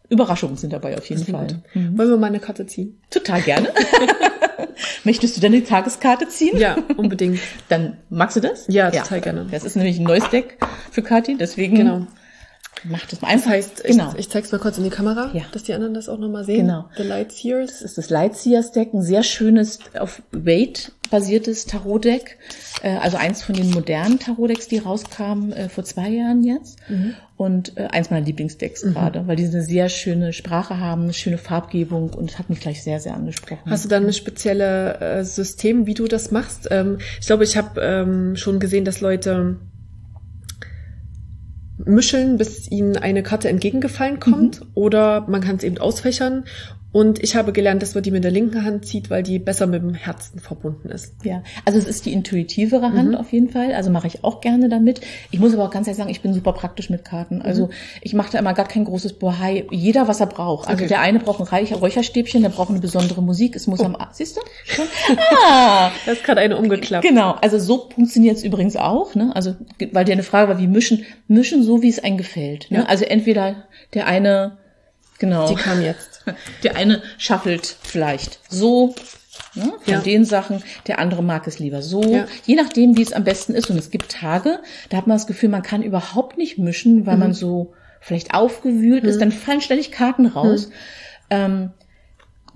[0.08, 1.62] Überraschungen sind dabei auf jeden Fall.
[1.75, 1.96] Mhm.
[1.99, 3.00] Wollen wir mal eine Karte ziehen?
[3.11, 3.72] Total gerne.
[5.04, 6.56] Möchtest du denn eine Tageskarte ziehen?
[6.58, 7.40] Ja, unbedingt.
[7.68, 8.66] Dann magst du das?
[8.68, 9.25] Ja, total ja.
[9.25, 9.46] gerne.
[9.50, 10.58] Das ist nämlich ein neues Deck
[10.90, 12.07] für Kathi, deswegen genau.
[12.85, 13.51] Mach das mal einfach.
[13.51, 14.12] Das heißt, genau.
[14.12, 15.42] ich, ich zeig's mal kurz in die Kamera, ja.
[15.53, 16.66] dass die anderen das auch nochmal sehen.
[16.66, 16.88] Genau.
[16.97, 17.71] The Lightseers.
[17.71, 22.38] Das ist das Lightseers Deck, ein sehr schönes, auf Weight basiertes Tarot-Deck.
[22.83, 26.79] Äh, also eins von den modernen Tarot-Decks, die rauskamen äh, vor zwei Jahren jetzt.
[26.88, 27.14] Mhm.
[27.37, 28.95] Und äh, eins meiner Lieblingsdecks mhm.
[28.95, 32.83] gerade, weil die eine sehr schöne Sprache haben, eine schöne Farbgebung und hat mich gleich
[32.83, 33.71] sehr, sehr angesprochen.
[33.71, 36.68] Hast du dann ein spezielles äh, System, wie du das machst?
[36.71, 39.59] Ähm, ich glaube, ich habe ähm, schon gesehen, dass Leute
[41.85, 44.61] mischeln, bis ihnen eine Karte entgegengefallen kommt.
[44.61, 44.66] Mhm.
[44.75, 46.45] Oder man kann es eben ausfächern
[46.92, 49.66] und ich habe gelernt, dass man die mit der linken Hand zieht, weil die besser
[49.66, 51.14] mit dem Herzen verbunden ist.
[51.24, 53.14] Ja, also es ist die intuitivere Hand mhm.
[53.14, 53.72] auf jeden Fall.
[53.72, 55.00] Also mache ich auch gerne damit.
[55.31, 57.37] Ich muss aber auch ganz ehrlich sagen, ich bin super praktisch mit Karten.
[57.37, 57.42] Mhm.
[57.42, 57.70] Also
[58.02, 59.66] ich mache da immer gar kein großes Bohai.
[59.70, 60.68] Jeder, was er braucht.
[60.68, 60.88] Also okay.
[60.88, 63.57] der eine braucht ein Räucherstäbchen, der braucht eine besondere Musik.
[63.57, 63.85] Es muss oh.
[63.85, 64.40] am, siehst du?
[65.46, 67.07] ah, das ist gerade eine umgeklappt.
[67.07, 67.33] Genau.
[67.40, 69.14] Also so funktioniert es übrigens auch.
[69.14, 69.35] Ne?
[69.35, 69.57] Also
[69.92, 71.07] weil dir eine Frage war, wie mischen?
[71.26, 72.70] Mischen so, wie es einem gefällt.
[72.70, 72.78] Ne?
[72.78, 72.85] Ja.
[72.85, 74.59] Also entweder der eine
[75.22, 75.46] Genau.
[75.46, 76.12] Die kam jetzt.
[76.62, 78.94] Der eine schaffelt vielleicht so
[79.54, 80.00] ne, von ja.
[80.00, 82.02] den Sachen, der andere mag es lieber so.
[82.02, 82.26] Ja.
[82.44, 83.70] Je nachdem, wie es am besten ist.
[83.70, 87.14] Und es gibt Tage, da hat man das Gefühl, man kann überhaupt nicht mischen, weil
[87.14, 87.20] mhm.
[87.20, 89.08] man so vielleicht aufgewühlt mhm.
[89.08, 89.20] ist.
[89.20, 90.68] Dann fallen ständig Karten raus.
[90.68, 90.72] Mhm.
[91.30, 91.70] Ähm,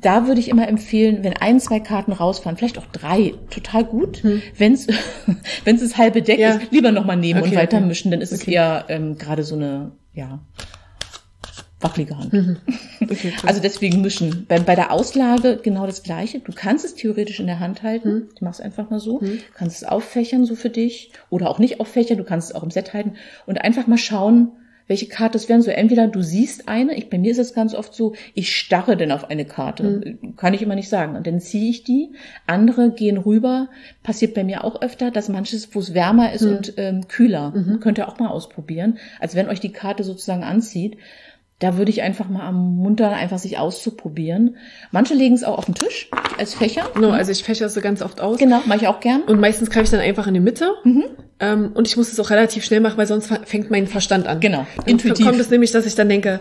[0.00, 4.22] da würde ich immer empfehlen, wenn ein, zwei Karten rausfahren, vielleicht auch drei, total gut.
[4.22, 4.42] Hm.
[4.56, 4.86] Wenn es
[5.64, 6.56] das halbe Deck ja.
[6.56, 7.86] ist, lieber nochmal nehmen okay, und weiter okay.
[7.86, 8.42] mischen, dann ist okay.
[8.42, 10.40] es eher ähm, gerade so eine, ja,
[11.80, 12.32] wackelige Hand.
[12.32, 12.56] Mhm.
[13.44, 14.46] Also deswegen mischen.
[14.48, 16.40] Bei, bei der Auslage genau das Gleiche.
[16.40, 18.12] Du kannst es theoretisch in der Hand halten.
[18.12, 18.28] Mhm.
[18.38, 19.20] Du machst einfach mal so.
[19.20, 19.40] Mhm.
[19.54, 21.12] Kannst es auffächern so für dich.
[21.30, 22.18] Oder auch nicht auffächern.
[22.18, 23.14] Du kannst es auch im Set halten.
[23.46, 24.52] Und einfach mal schauen,
[24.88, 25.62] welche Karte es werden.
[25.62, 28.96] So entweder du siehst eine, ich, bei mir ist es ganz oft so, ich starre
[28.96, 30.18] denn auf eine Karte.
[30.22, 30.36] Mhm.
[30.36, 31.16] Kann ich immer nicht sagen.
[31.16, 32.12] Und dann ziehe ich die.
[32.46, 33.68] Andere gehen rüber.
[34.02, 36.56] Passiert bei mir auch öfter, dass manches, wo es wärmer ist mhm.
[36.56, 37.50] und ähm, kühler.
[37.50, 37.80] Mhm.
[37.80, 38.98] Könnt ihr auch mal ausprobieren.
[39.20, 40.96] Also wenn euch die Karte sozusagen anzieht,
[41.58, 44.56] da würde ich einfach mal ermuntern, einfach sich auszuprobieren.
[44.90, 46.90] Manche legen es auch auf den Tisch als Fächer.
[47.00, 48.38] No, also ich fächer so ganz oft aus.
[48.38, 49.22] Genau, mache ich auch gern.
[49.22, 50.74] Und meistens greife ich dann einfach in die Mitte.
[50.84, 51.04] Mhm.
[51.40, 54.40] Ähm, und ich muss es auch relativ schnell machen, weil sonst fängt mein Verstand an.
[54.40, 55.24] Genau, intuitiv.
[55.24, 56.40] Dann kommt es nämlich, dass ich dann denke,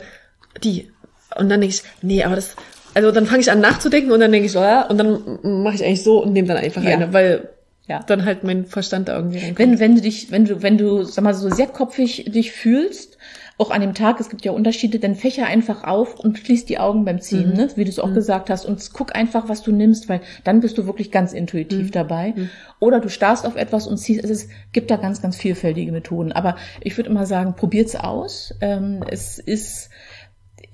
[0.63, 0.91] die.
[1.37, 2.55] Und dann denke ich, nee, aber das,
[2.93, 5.75] also dann fange ich an nachzudenken und dann denke ich so, ja, und dann mache
[5.75, 6.91] ich eigentlich so und nehme dann einfach ja.
[6.91, 7.49] eine, weil
[7.87, 7.99] ja.
[8.05, 9.59] dann halt mein Verstand da irgendwie reinkommt.
[9.59, 13.14] Wenn, wenn du dich, wenn du, wenn du, sag mal, so sehr kopfig dich fühlst,
[13.57, 16.77] auch an dem Tag, es gibt ja Unterschiede, dann fächer einfach auf und schließ die
[16.77, 17.55] Augen beim Ziehen, mhm.
[17.55, 17.69] ne?
[17.75, 18.15] wie du es auch mhm.
[18.15, 18.65] gesagt hast.
[18.65, 21.91] Und guck einfach, was du nimmst, weil dann bist du wirklich ganz intuitiv mhm.
[21.91, 22.33] dabei.
[22.35, 22.49] Mhm.
[22.79, 26.33] Oder du starrst auf etwas und ziehst, es gibt da ganz, ganz vielfältige Methoden.
[26.33, 28.53] Aber ich würde immer sagen, probiert's aus.
[28.59, 29.89] Ähm, es ist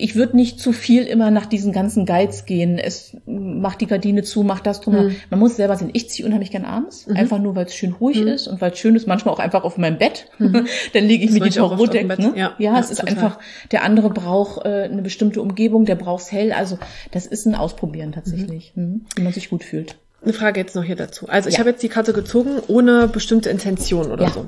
[0.02, 2.80] ich würde nicht zu viel immer nach diesen ganzen Guides gehen.
[2.80, 4.96] Es macht die Gardine zu, macht das drum.
[4.96, 5.16] Mhm.
[5.30, 5.92] Man muss selber sehen.
[5.94, 7.16] Ich ziehe unheimlich gern abends, mhm.
[7.16, 8.28] einfach nur, weil es schön ruhig mhm.
[8.28, 9.08] ist und weil es schön ist.
[9.08, 10.28] Manchmal auch einfach auf meinem Bett.
[10.40, 10.68] Mhm.
[10.94, 12.08] Dann lege ich das mir die Tarotdeck.
[12.18, 12.34] Ne?
[12.36, 13.16] Ja, ja, es ist total.
[13.16, 13.40] einfach.
[13.72, 16.52] Der andere braucht äh, eine bestimmte Umgebung, der braucht's hell.
[16.52, 16.80] Also
[17.12, 18.84] das ist ein Ausprobieren tatsächlich, mhm.
[18.84, 19.06] Mhm.
[19.16, 19.96] wie man sich gut fühlt.
[20.24, 21.28] Eine Frage jetzt noch hier dazu.
[21.30, 21.60] Also ich ja.
[21.60, 24.32] habe jetzt die Karte gezogen ohne bestimmte Intention oder ja.
[24.32, 24.46] so.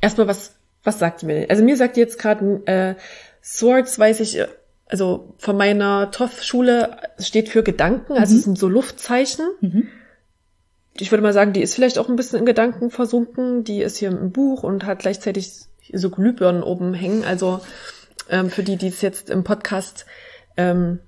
[0.00, 0.52] Erstmal was
[0.84, 1.46] was sagt die mir?
[1.50, 2.94] Also mir sagt die jetzt gerade äh,
[3.42, 4.38] Swords, weiß ich,
[4.88, 8.38] also von meiner TOF-Schule steht für Gedanken, also mhm.
[8.38, 9.46] es sind so Luftzeichen.
[9.60, 9.88] Mhm.
[10.94, 13.62] Ich würde mal sagen, die ist vielleicht auch ein bisschen in Gedanken versunken.
[13.62, 15.52] Die ist hier im Buch und hat gleichzeitig
[15.92, 17.24] so Glühbirnen oben hängen.
[17.24, 17.60] Also
[18.28, 20.06] ähm, für die, die es jetzt im Podcast
[20.56, 20.98] ähm,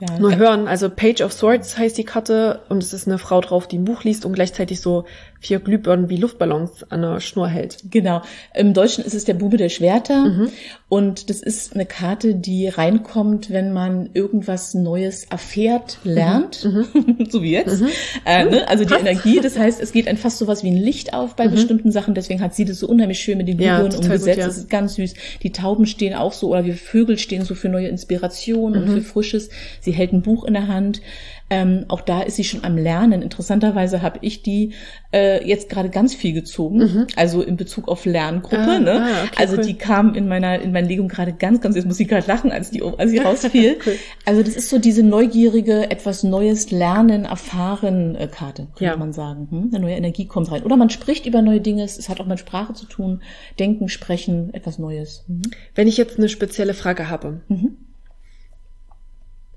[0.00, 0.68] ja, nur hören.
[0.68, 3.84] Also Page of Swords heißt die Karte und es ist eine Frau drauf, die ein
[3.84, 5.04] Buch liest und gleichzeitig so
[5.44, 7.78] vier Glühbirnen wie Luftballons an der Schnur hält.
[7.90, 8.22] Genau.
[8.54, 10.48] Im Deutschen ist es der Bube der Schwerter mhm.
[10.88, 17.26] und das ist eine Karte, die reinkommt, wenn man irgendwas Neues erfährt, lernt, mhm.
[17.30, 17.82] so wie jetzt.
[17.82, 17.88] Mhm.
[18.24, 18.68] Äh, ne?
[18.68, 21.36] Also die Energie, das heißt, es geht ein fast so was wie ein Licht auf
[21.36, 21.52] bei mhm.
[21.52, 24.24] bestimmten Sachen, deswegen hat sie das so unheimlich schön mit den Glühbirnen ja, umgesetzt.
[24.24, 24.46] Gut, ja.
[24.46, 25.12] Das ist ganz süß.
[25.42, 28.94] Die Tauben stehen auch so oder wir Vögel stehen so für neue Inspiration und mhm.
[28.94, 29.50] für Frisches.
[29.80, 31.02] Sie hält ein Buch in der Hand.
[31.50, 33.20] Ähm, auch da ist sie schon am Lernen.
[33.20, 34.72] Interessanterweise habe ich die
[35.12, 37.06] äh, jetzt gerade ganz viel gezogen, mhm.
[37.16, 38.58] also in Bezug auf Lerngruppe.
[38.58, 39.02] Ah, ne?
[39.02, 39.62] Ah, okay, also cool.
[39.62, 41.76] die kam in meiner in meiner Legung gerade ganz, ganz.
[41.76, 43.78] Jetzt muss ich gerade lachen, als die als sie rausfiel.
[43.86, 43.96] cool.
[44.24, 48.96] Also das ist so diese neugierige, etwas Neues lernen, erfahren äh, Karte, könnte ja.
[48.96, 49.48] man sagen.
[49.50, 49.70] Hm?
[49.72, 50.62] Eine neue Energie kommt rein.
[50.62, 51.84] Oder man spricht über neue Dinge.
[51.84, 53.22] Es hat auch mit Sprache zu tun.
[53.58, 55.24] Denken, sprechen, etwas Neues.
[55.28, 55.42] Mhm.
[55.74, 57.42] Wenn ich jetzt eine spezielle Frage habe.
[57.48, 57.76] Mhm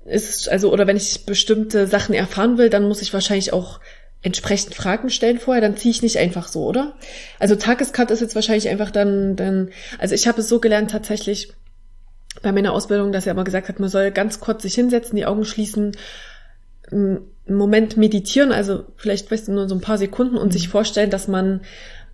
[0.08, 3.80] ist, also, oder wenn ich bestimmte Sachen erfahren will, dann muss ich wahrscheinlich auch
[4.22, 6.94] entsprechend Fragen stellen vorher, dann ziehe ich nicht einfach so, oder?
[7.38, 11.52] Also Tagescut ist jetzt wahrscheinlich einfach dann, dann, also ich habe es so gelernt tatsächlich
[12.42, 15.26] bei meiner Ausbildung, dass er immer gesagt hat, man soll ganz kurz sich hinsetzen, die
[15.26, 15.96] Augen schließen,
[16.90, 20.52] einen Moment meditieren, also vielleicht weißt du nur so ein paar Sekunden und mhm.
[20.52, 21.60] sich vorstellen, dass man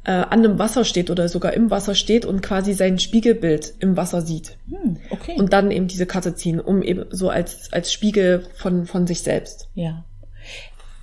[0.05, 3.97] äh, an einem Wasser steht oder sogar im Wasser steht und quasi sein Spiegelbild im
[3.97, 4.57] Wasser sieht.
[4.69, 5.35] Hm, okay.
[5.37, 9.23] Und dann eben diese Karte ziehen, um eben so als, als Spiegel von, von sich
[9.23, 9.69] selbst.
[9.75, 10.05] Ja.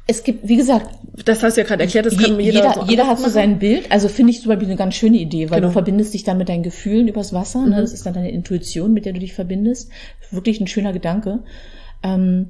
[0.08, 0.90] Es gibt, wie gesagt,
[1.26, 3.60] das hast du ja gerade erklärt, das kann jeder Jeder, so jeder hat so sein
[3.60, 3.92] Bild.
[3.92, 5.70] Also finde ich zum Beispiel eine ganz schöne Idee, weil genau.
[5.70, 7.60] du verbindest dich dann mit deinen Gefühlen übers Wasser.
[7.62, 7.68] Ne?
[7.68, 7.72] Mhm.
[7.74, 7.82] Ne?
[7.82, 9.90] Das ist dann deine Intuition, mit der du dich verbindest.
[10.32, 11.40] Wirklich ein schöner Gedanke.
[12.04, 12.50] Ähm,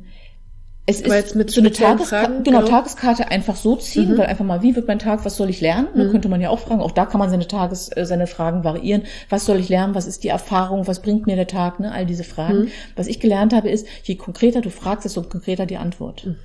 [0.88, 4.18] es ist jetzt mit so eine Tageskarte, Fragen, genau, genau, Tageskarte einfach so ziehen, mhm.
[4.18, 5.88] weil einfach mal, wie wird mein Tag, was soll ich lernen?
[5.94, 6.10] Mhm.
[6.10, 6.82] könnte man ja auch fragen.
[6.82, 9.04] Auch da kann man seine Tages, äh, seine Fragen variieren.
[9.30, 9.94] Was soll ich lernen?
[9.94, 10.88] Was ist die Erfahrung?
[10.88, 11.80] Was bringt mir der Tag?
[11.80, 11.92] Ne?
[11.92, 12.62] All diese Fragen.
[12.62, 12.68] Mhm.
[12.96, 16.26] Was ich gelernt habe, ist, je konkreter du fragst, desto konkreter die Antwort.
[16.26, 16.36] Mhm,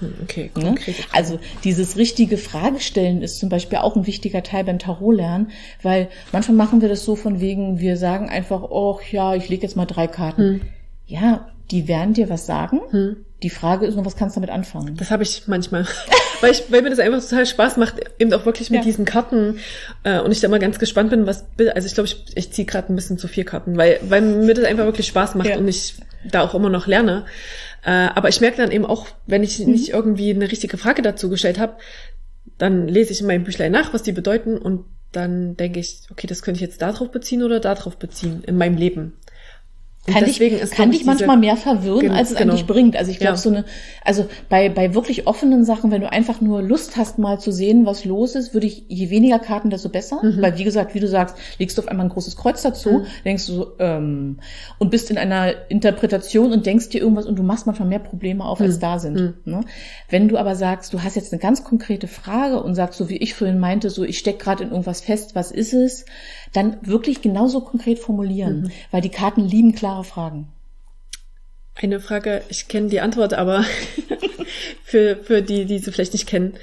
[0.00, 0.14] mhm.
[0.22, 0.74] Okay, ne?
[1.12, 5.50] Also dieses richtige Fragestellen ist zum Beispiel auch ein wichtiger Teil beim Tarot lernen,
[5.82, 9.62] weil manchmal machen wir das so von wegen, wir sagen einfach, oh ja, ich lege
[9.62, 10.42] jetzt mal drei Karten.
[10.42, 10.60] Mhm.
[11.06, 12.80] Ja, die werden dir was sagen.
[12.90, 13.16] Hm.
[13.42, 14.96] Die Frage ist nur, was kannst du damit anfangen?
[14.96, 15.86] Das habe ich manchmal,
[16.40, 18.84] weil, ich, weil mir das einfach total Spaß macht, eben auch wirklich mit ja.
[18.84, 19.58] diesen Karten
[20.02, 22.66] äh, und ich da immer ganz gespannt bin, was, also ich glaube, ich, ich ziehe
[22.66, 25.56] gerade ein bisschen zu vier Karten, weil, weil mir das einfach wirklich Spaß macht ja.
[25.56, 27.26] und ich da auch immer noch lerne.
[27.84, 29.72] Äh, aber ich merke dann eben auch, wenn ich mhm.
[29.72, 31.76] nicht irgendwie eine richtige Frage dazu gestellt habe,
[32.56, 36.26] dann lese ich in meinem Büchlein nach, was die bedeuten und dann denke ich, okay,
[36.26, 39.14] das könnte ich jetzt darauf beziehen oder darauf beziehen in meinem Leben
[40.08, 42.52] kann dich, kann dich manchmal mehr verwirren, genau, als es genau.
[42.52, 42.96] eigentlich bringt.
[42.96, 43.38] Also ich glaube, ja.
[43.38, 43.64] so eine,
[44.04, 47.86] also bei, bei wirklich offenen Sachen, wenn du einfach nur Lust hast, mal zu sehen,
[47.86, 50.20] was los ist, würde ich, je weniger Karten, desto besser.
[50.22, 50.42] Mhm.
[50.42, 53.06] Weil, wie gesagt, wie du sagst, legst du auf einmal ein großes Kreuz dazu, mhm.
[53.24, 54.38] denkst du so, ähm,
[54.78, 58.44] und bist in einer Interpretation und denkst dir irgendwas und du machst manchmal mehr Probleme
[58.44, 58.80] auf, als mhm.
[58.80, 59.20] da sind.
[59.20, 59.34] Mhm.
[59.44, 59.60] Ne?
[60.08, 63.16] Wenn du aber sagst, du hast jetzt eine ganz konkrete Frage und sagst, so wie
[63.16, 66.04] ich vorhin meinte, so ich steck gerade in irgendwas fest, was ist es,
[66.52, 68.70] dann wirklich genauso konkret formulieren, mhm.
[68.90, 70.48] weil die Karten lieben klare Fragen.
[71.74, 73.64] Eine Frage, ich kenne die Antwort, aber
[74.82, 76.54] für, für die, die sie vielleicht nicht kennen.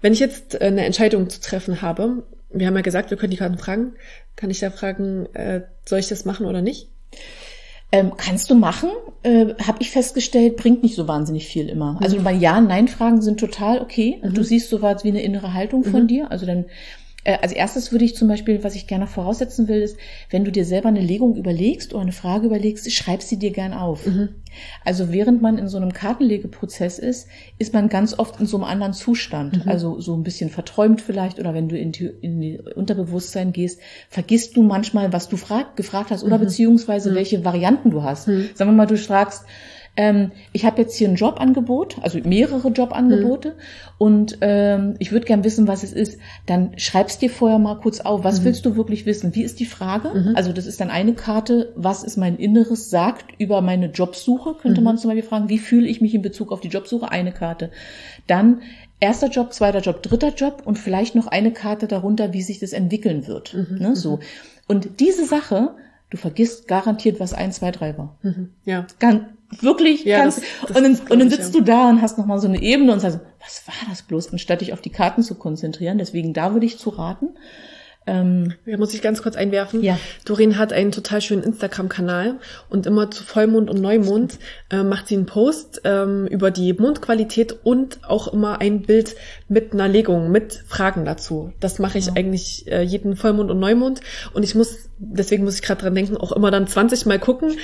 [0.00, 3.36] Wenn ich jetzt eine Entscheidung zu treffen habe, wir haben ja gesagt, wir können die
[3.36, 3.94] Karten fragen,
[4.36, 6.88] kann ich da fragen, äh, soll ich das machen oder nicht?
[7.90, 8.90] Ähm, kannst du machen,
[9.22, 11.98] äh, habe ich festgestellt, bringt nicht so wahnsinnig viel immer.
[12.02, 14.20] Also bei Ja, Nein-Fragen sind total okay.
[14.22, 14.34] Mhm.
[14.34, 16.08] Du siehst so was wie eine innere Haltung von mhm.
[16.08, 16.30] dir.
[16.30, 16.66] Also dann äh,
[17.34, 19.98] als erstes würde ich zum Beispiel, was ich gerne voraussetzen will, ist,
[20.30, 23.74] wenn du dir selber eine Legung überlegst oder eine Frage überlegst, schreib sie dir gern
[23.74, 24.06] auf.
[24.06, 24.30] Mhm.
[24.84, 28.64] Also während man in so einem Kartenlegeprozess ist, ist man ganz oft in so einem
[28.64, 29.64] anderen Zustand.
[29.64, 29.70] Mhm.
[29.70, 34.56] Also so ein bisschen verträumt vielleicht oder wenn du in die, in Unterbewusstsein gehst, vergisst
[34.56, 36.42] du manchmal, was du frag, gefragt hast oder mhm.
[36.42, 37.14] beziehungsweise mhm.
[37.14, 38.28] welche Varianten du hast.
[38.28, 38.48] Mhm.
[38.54, 39.44] Sagen wir mal, du fragst,
[39.96, 43.54] ähm, ich habe jetzt hier ein Jobangebot, also mehrere Jobangebote mhm.
[43.98, 46.18] und ähm, ich würde gern wissen, was es ist.
[46.46, 48.44] Dann schreibst dir vorher mal kurz auf, was mhm.
[48.44, 49.34] willst du wirklich wissen?
[49.34, 50.10] Wie ist die Frage?
[50.14, 50.36] Mhm.
[50.36, 54.80] Also das ist dann eine Karte, was ist mein Inneres sagt über meine Jobsuche, könnte
[54.80, 54.84] mhm.
[54.84, 57.10] man zum Beispiel fragen, wie fühle ich mich in Bezug auf die Jobsuche?
[57.10, 57.70] Eine Karte.
[58.26, 58.62] Dann
[59.00, 62.72] erster Job, zweiter Job, dritter Job und vielleicht noch eine Karte darunter, wie sich das
[62.72, 63.54] entwickeln wird.
[63.54, 63.78] Mhm.
[63.78, 64.16] Ne, so.
[64.16, 64.22] Mhm.
[64.66, 65.74] Und diese Sache,
[66.10, 68.16] du vergisst garantiert, was eins, zwei, drei war.
[68.22, 68.50] Mhm.
[68.64, 68.86] Ja.
[68.98, 69.22] Ganz,
[69.60, 71.60] wirklich ja, ganz, das, das und, dann, und dann sitzt ja.
[71.60, 74.60] du da und hast nochmal so eine Ebene und sagst, was war das bloß, anstatt
[74.60, 75.98] dich auf die Karten zu konzentrieren.
[75.98, 77.30] Deswegen da würde ich zu raten.
[78.08, 79.82] Ähm, ja, muss ich ganz kurz einwerfen.
[79.82, 79.98] Ja.
[80.24, 82.36] Doreen hat einen total schönen Instagram-Kanal
[82.70, 84.38] und immer zu Vollmond und Neumond
[84.70, 89.14] äh, macht sie einen Post ähm, über die Mondqualität und auch immer ein Bild
[89.48, 91.52] mit einer Legung, mit Fragen dazu.
[91.60, 92.12] Das mache ich ja.
[92.16, 94.00] eigentlich äh, jeden Vollmond und Neumond
[94.32, 97.58] und ich muss, deswegen muss ich gerade dran denken, auch immer dann 20 Mal gucken,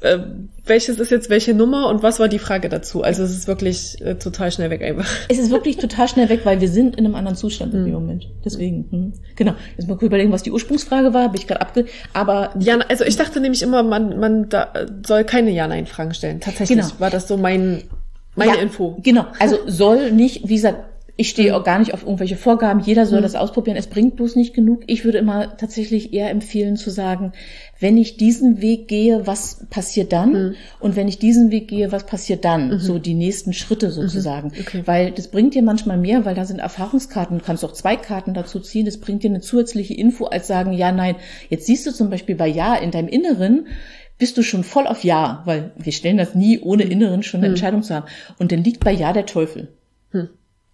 [0.00, 0.18] äh,
[0.64, 3.02] welches ist jetzt welche Nummer und was war die Frage dazu.
[3.02, 5.06] Also es ist wirklich äh, total schnell weg einfach.
[5.28, 7.94] Es ist wirklich total schnell weg, weil wir sind in einem anderen Zustand in dem
[7.94, 8.00] hm.
[8.00, 8.30] Moment.
[8.44, 9.12] Deswegen, hm.
[9.36, 9.54] genau.
[9.76, 11.86] Jetzt mal kurz überlegen, was die Ursprungsfrage war, habe ich gerade abge...
[12.14, 12.52] Aber...
[12.58, 14.72] Ja, also ich dachte nämlich immer, man, man da
[15.06, 16.40] soll keine Ja-Nein-Fragen stellen.
[16.40, 16.90] Tatsächlich genau.
[16.98, 17.82] war das so mein
[18.36, 18.96] meine ja, Info.
[19.02, 20.84] Genau, also soll nicht, wie gesagt,
[21.20, 22.80] ich stehe auch gar nicht auf irgendwelche Vorgaben.
[22.80, 23.24] Jeder soll mhm.
[23.24, 23.76] das ausprobieren.
[23.76, 24.84] Es bringt bloß nicht genug.
[24.86, 27.32] Ich würde immer tatsächlich eher empfehlen zu sagen,
[27.78, 30.32] wenn ich diesen Weg gehe, was passiert dann?
[30.32, 30.54] Mhm.
[30.78, 32.68] Und wenn ich diesen Weg gehe, was passiert dann?
[32.70, 32.78] Mhm.
[32.78, 33.92] So die nächsten Schritte mhm.
[33.92, 34.52] sozusagen.
[34.58, 34.80] Okay.
[34.86, 37.40] Weil das bringt dir manchmal mehr, weil da sind Erfahrungskarten.
[37.40, 38.86] Du kannst auch zwei Karten dazu ziehen.
[38.86, 41.16] Das bringt dir eine zusätzliche Info als sagen, ja, nein.
[41.50, 43.66] Jetzt siehst du zum Beispiel bei Ja in deinem Inneren,
[44.16, 46.92] bist du schon voll auf Ja, weil wir stellen das nie ohne mhm.
[46.92, 47.56] Inneren schon eine mhm.
[47.56, 48.06] Entscheidung zu haben.
[48.38, 49.68] Und dann liegt bei Ja der Teufel.
[50.12, 50.30] Hm.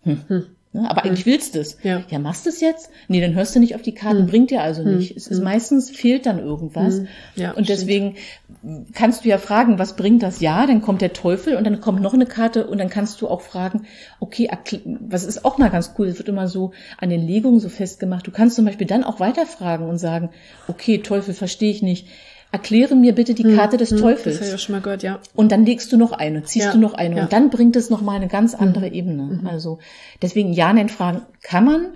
[0.07, 0.21] Hm.
[0.29, 0.47] Hm.
[0.77, 0.91] Ne?
[0.91, 1.79] Aber eigentlich willst du es.
[1.83, 2.03] Ja.
[2.09, 2.91] ja, machst du es jetzt?
[3.09, 4.27] Nee, dann hörst du nicht auf die Karten, hm.
[4.27, 4.99] bringt dir also hm.
[4.99, 5.17] nicht.
[5.17, 5.45] Es ist hm.
[5.45, 6.99] meistens fehlt dann irgendwas.
[6.99, 7.09] Hm.
[7.35, 8.17] Ja, und deswegen
[8.61, 8.95] stimmt.
[8.95, 10.67] kannst du ja fragen, was bringt das Ja?
[10.67, 13.41] Dann kommt der Teufel und dann kommt noch eine Karte und dann kannst du auch
[13.41, 13.87] fragen,
[14.21, 14.51] okay,
[14.85, 18.27] was ist auch mal ganz cool, es wird immer so an den Legungen so festgemacht.
[18.27, 20.31] Du kannst zum Beispiel dann auch weiterfragen und sagen,
[20.69, 22.07] okay, Teufel verstehe ich nicht
[22.53, 24.39] erkläre mir bitte die hm, Karte hm, des hm, Teufels.
[24.39, 25.21] Das habe ich schon mal gehört, ja.
[25.35, 27.17] Und dann legst du noch eine, ziehst ja, du noch eine.
[27.17, 27.23] Ja.
[27.25, 28.95] Und dann bringt es nochmal eine ganz andere mhm.
[28.95, 29.23] Ebene.
[29.23, 29.47] Mhm.
[29.47, 29.79] Also
[30.23, 31.87] deswegen Ja-Nein-Fragen kann man.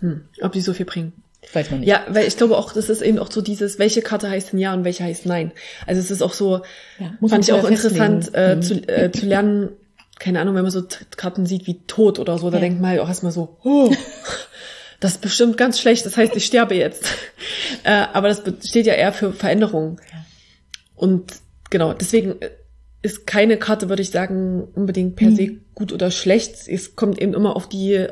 [0.00, 0.28] Hm.
[0.42, 1.12] Ob die so viel bringen.
[1.52, 1.88] Weiß man nicht.
[1.88, 4.58] Ja, weil ich glaube auch, das ist eben auch so dieses, welche Karte heißt denn
[4.58, 5.52] Ja und welche heißt Nein.
[5.86, 6.62] Also es ist auch so,
[6.98, 8.62] ja, fand ich auch interessant äh, mhm.
[8.62, 9.70] zu, äh, zu lernen,
[10.18, 10.84] keine Ahnung, wenn man so
[11.16, 13.92] Karten sieht wie Tod oder so, da denkt man halt auch erstmal so, oh,
[15.04, 17.04] das ist bestimmt ganz schlecht, das heißt, ich sterbe jetzt.
[17.84, 20.00] äh, aber das steht ja eher für Veränderung.
[20.94, 21.34] Und
[21.68, 22.36] genau, deswegen
[23.02, 25.36] ist keine Karte, würde ich sagen, unbedingt per mhm.
[25.36, 26.68] se gut oder schlecht.
[26.68, 28.06] Es kommt eben immer auf die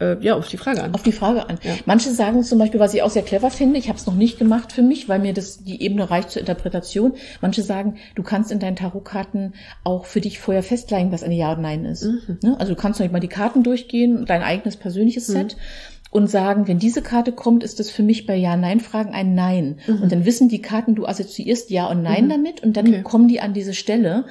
[0.00, 0.94] äh, ja, auf die Frage an.
[0.94, 1.58] Auf die Frage an.
[1.62, 1.74] Ja.
[1.86, 4.36] Manche sagen zum Beispiel, was ich auch sehr clever finde, ich habe es noch nicht
[4.36, 7.14] gemacht für mich, weil mir das die Ebene reicht zur Interpretation.
[7.40, 11.52] Manche sagen, du kannst in deinen Tarotkarten auch für dich vorher festlegen, was eine Ja
[11.52, 12.04] und Nein ist.
[12.04, 12.38] Mhm.
[12.42, 12.56] Ne?
[12.58, 15.32] Also du kannst noch mal die Karten durchgehen, dein eigenes persönliches mhm.
[15.32, 15.56] Set
[16.10, 19.78] und sagen, wenn diese Karte kommt, ist das für mich bei Ja-Nein-Fragen ein Nein.
[19.86, 20.02] Mhm.
[20.02, 22.30] Und dann wissen die Karten, du assoziierst Ja und Nein mhm.
[22.30, 23.02] damit und dann okay.
[23.02, 24.24] kommen die an diese Stelle.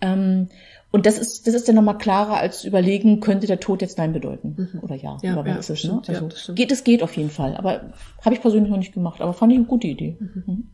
[0.00, 0.48] Ähm,
[0.90, 4.14] und das ist, das ist dann nochmal klarer als überlegen, könnte der Tod jetzt Nein
[4.14, 4.80] bedeuten mhm.
[4.80, 5.18] oder Ja.
[5.22, 6.02] ja, oder ja ist es, ne?
[6.06, 7.56] also, ja, das geht, es geht auf jeden Fall.
[7.56, 7.92] Aber
[8.24, 10.16] habe ich persönlich noch nicht gemacht, aber fand ich eine gute Idee.
[10.18, 10.44] Mhm.
[10.46, 10.64] mhm.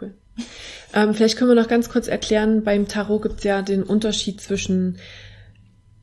[0.00, 0.14] Cool.
[0.92, 4.40] Ähm, vielleicht können wir noch ganz kurz erklären, beim Tarot gibt es ja den Unterschied
[4.40, 4.98] zwischen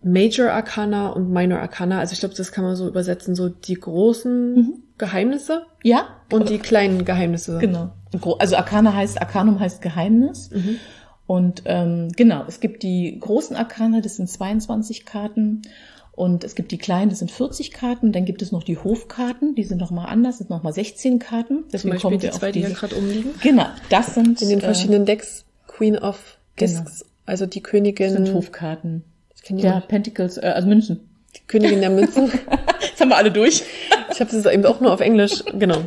[0.03, 1.99] Major Arcana und Minor Arcana.
[1.99, 4.83] Also ich glaube, das kann man so übersetzen, so die großen mhm.
[4.97, 5.63] Geheimnisse.
[5.83, 6.07] Ja.
[6.31, 7.59] Und die kleinen Geheimnisse.
[7.59, 7.91] Genau.
[8.39, 10.49] Also Arcana heißt, Arcanum heißt Geheimnis.
[10.51, 10.77] Mhm.
[11.27, 15.61] Und ähm, genau, es gibt die großen Arkana, das sind 22 Karten.
[16.11, 18.11] Und es gibt die kleinen, das sind 40 Karten.
[18.11, 21.63] Dann gibt es noch die Hofkarten, die sind nochmal anders, sind nochmal 16 Karten.
[21.71, 23.31] Deswegen Zum Beispiel die zwei, die hier gerade umliegen.
[23.41, 24.41] Genau, das sind...
[24.41, 27.11] In den verschiedenen äh, Decks Queen of Discs, genau.
[27.25, 28.13] also die Königin...
[28.13, 29.03] Das sind Hofkarten.
[29.47, 31.09] Ja, Pentacles, äh, also Münzen.
[31.35, 32.31] Die Königin der Münzen.
[32.81, 33.63] Jetzt haben wir alle durch.
[34.11, 35.43] Ich habe das eben auch nur auf Englisch.
[35.53, 35.83] Genau.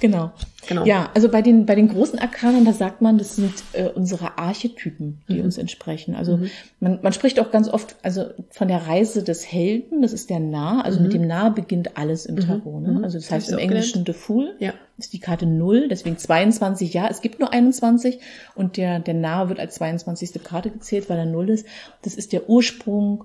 [0.00, 0.32] Genau.
[0.68, 0.84] Genau.
[0.84, 4.36] Ja, also bei den, bei den großen Arkanen, da sagt man, das sind äh, unsere
[4.36, 5.44] Archetypen, die mhm.
[5.44, 6.14] uns entsprechen.
[6.14, 6.50] Also mhm.
[6.78, 10.40] man, man spricht auch ganz oft also von der Reise des Helden, das ist der
[10.40, 10.82] Nah.
[10.82, 11.04] Also mhm.
[11.04, 12.40] mit dem Nah beginnt alles im mhm.
[12.40, 12.82] Tarot.
[12.82, 12.92] Ne?
[12.92, 13.04] Mhm.
[13.04, 14.08] Also das, das heißt im Englischen gelernt.
[14.08, 14.74] The Fool ja.
[14.98, 18.18] Ist die Karte Null, deswegen 22, ja, es gibt nur 21
[18.54, 20.42] und der, der Nah wird als 22.
[20.42, 21.66] Karte gezählt, weil er Null ist.
[22.02, 23.24] Das ist der Ursprung,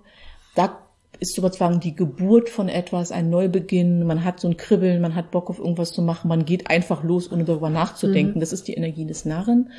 [0.55, 0.77] da
[1.19, 5.31] ist sozusagen die Geburt von etwas, ein Neubeginn, man hat so ein Kribbeln, man hat
[5.31, 8.36] Bock auf irgendwas zu machen, man geht einfach los, ohne darüber nachzudenken.
[8.36, 8.39] Mhm.
[8.39, 9.71] Das ist die Energie des Narren.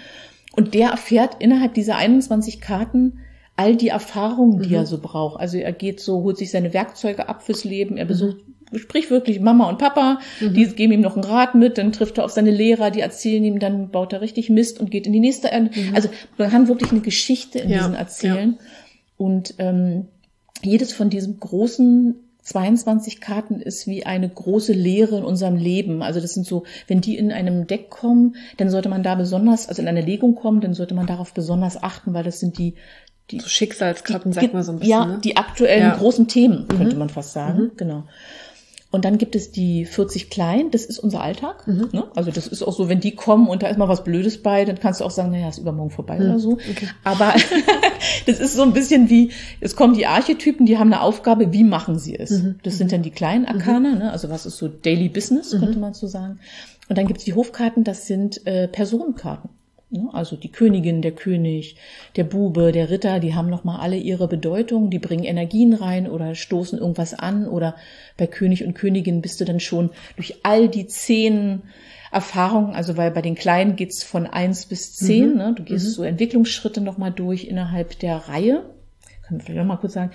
[0.56, 3.20] Und der erfährt innerhalb dieser 21 Karten
[3.56, 4.74] all die Erfahrungen, die mhm.
[4.74, 5.40] er so braucht.
[5.40, 8.38] Also er geht so, holt sich seine Werkzeuge ab fürs Leben, er besucht,
[8.74, 10.54] sprich wirklich Mama und Papa, mhm.
[10.54, 13.44] die geben ihm noch einen Rat mit, dann trifft er auf seine Lehrer, die erzählen
[13.44, 15.48] ihm, dann baut er richtig Mist und geht in die nächste.
[15.52, 15.94] Mhm.
[15.94, 17.78] Also man kann wirklich eine Geschichte in ja.
[17.78, 18.58] diesen erzählen.
[18.58, 18.66] Ja.
[19.16, 20.06] Und ähm,
[20.62, 26.02] jedes von diesen großen 22 Karten ist wie eine große Lehre in unserem Leben.
[26.02, 29.68] Also das sind so, wenn die in einem Deck kommen, dann sollte man da besonders,
[29.68, 32.74] also in einer Legung kommen, dann sollte man darauf besonders achten, weil das sind die
[33.30, 34.90] die so Schicksalskarten, sagt man so ein bisschen.
[34.90, 35.18] Ja, ne?
[35.24, 35.96] die aktuellen ja.
[35.96, 36.98] großen Themen, könnte mhm.
[36.98, 37.62] man fast sagen.
[37.62, 37.72] Mhm.
[37.76, 38.04] Genau.
[38.94, 41.66] Und dann gibt es die 40 Kleinen, das ist unser Alltag.
[41.66, 41.88] Mhm.
[41.90, 42.04] Ne?
[42.14, 44.64] Also das ist auch so, wenn die kommen und da ist mal was Blödes bei,
[44.64, 46.26] dann kannst du auch sagen, naja, ist übermorgen vorbei mhm.
[46.26, 46.52] oder so.
[46.52, 46.86] Okay.
[47.02, 47.34] Aber
[48.26, 51.64] das ist so ein bisschen wie, es kommen die Archetypen, die haben eine Aufgabe, wie
[51.64, 52.30] machen sie es?
[52.30, 52.60] Mhm.
[52.62, 53.98] Das sind dann die kleinen mhm.
[53.98, 54.12] ne?
[54.12, 55.58] also was ist so Daily Business, mhm.
[55.58, 56.38] könnte man so sagen.
[56.88, 59.50] Und dann gibt es die Hofkarten, das sind äh, Personenkarten.
[59.90, 60.08] Ne?
[60.12, 61.76] Also die Königin, der König,
[62.16, 66.34] der Bube, der Ritter, die haben nochmal alle ihre Bedeutung, die bringen Energien rein oder
[66.34, 67.76] stoßen irgendwas an oder
[68.16, 71.62] bei König und Königin bist du dann schon durch all die zehn
[72.10, 75.36] Erfahrungen, also weil bei den Kleinen geht's von eins bis zehn, mhm.
[75.36, 75.52] ne?
[75.56, 75.90] du gehst mhm.
[75.90, 78.62] so Entwicklungsschritte nochmal durch innerhalb der Reihe
[79.26, 80.10] können wir vielleicht noch mal kurz sagen.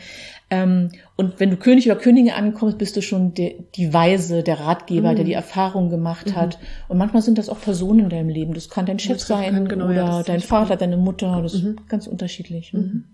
[0.50, 4.60] Ähm, und wenn du König oder Königin ankommst, bist du schon de, die Weise, der
[4.60, 5.16] Ratgeber, mhm.
[5.16, 6.36] der die Erfahrung gemacht mhm.
[6.36, 6.60] hat.
[6.88, 8.54] Und manchmal sind das auch Personen in deinem Leben.
[8.54, 11.42] Das kann dein Chef sein kann, genau, oder ja, dein Vater, deine Mutter.
[11.42, 11.70] Das mhm.
[11.70, 12.74] ist ganz unterschiedlich.
[12.74, 13.06] Mhm.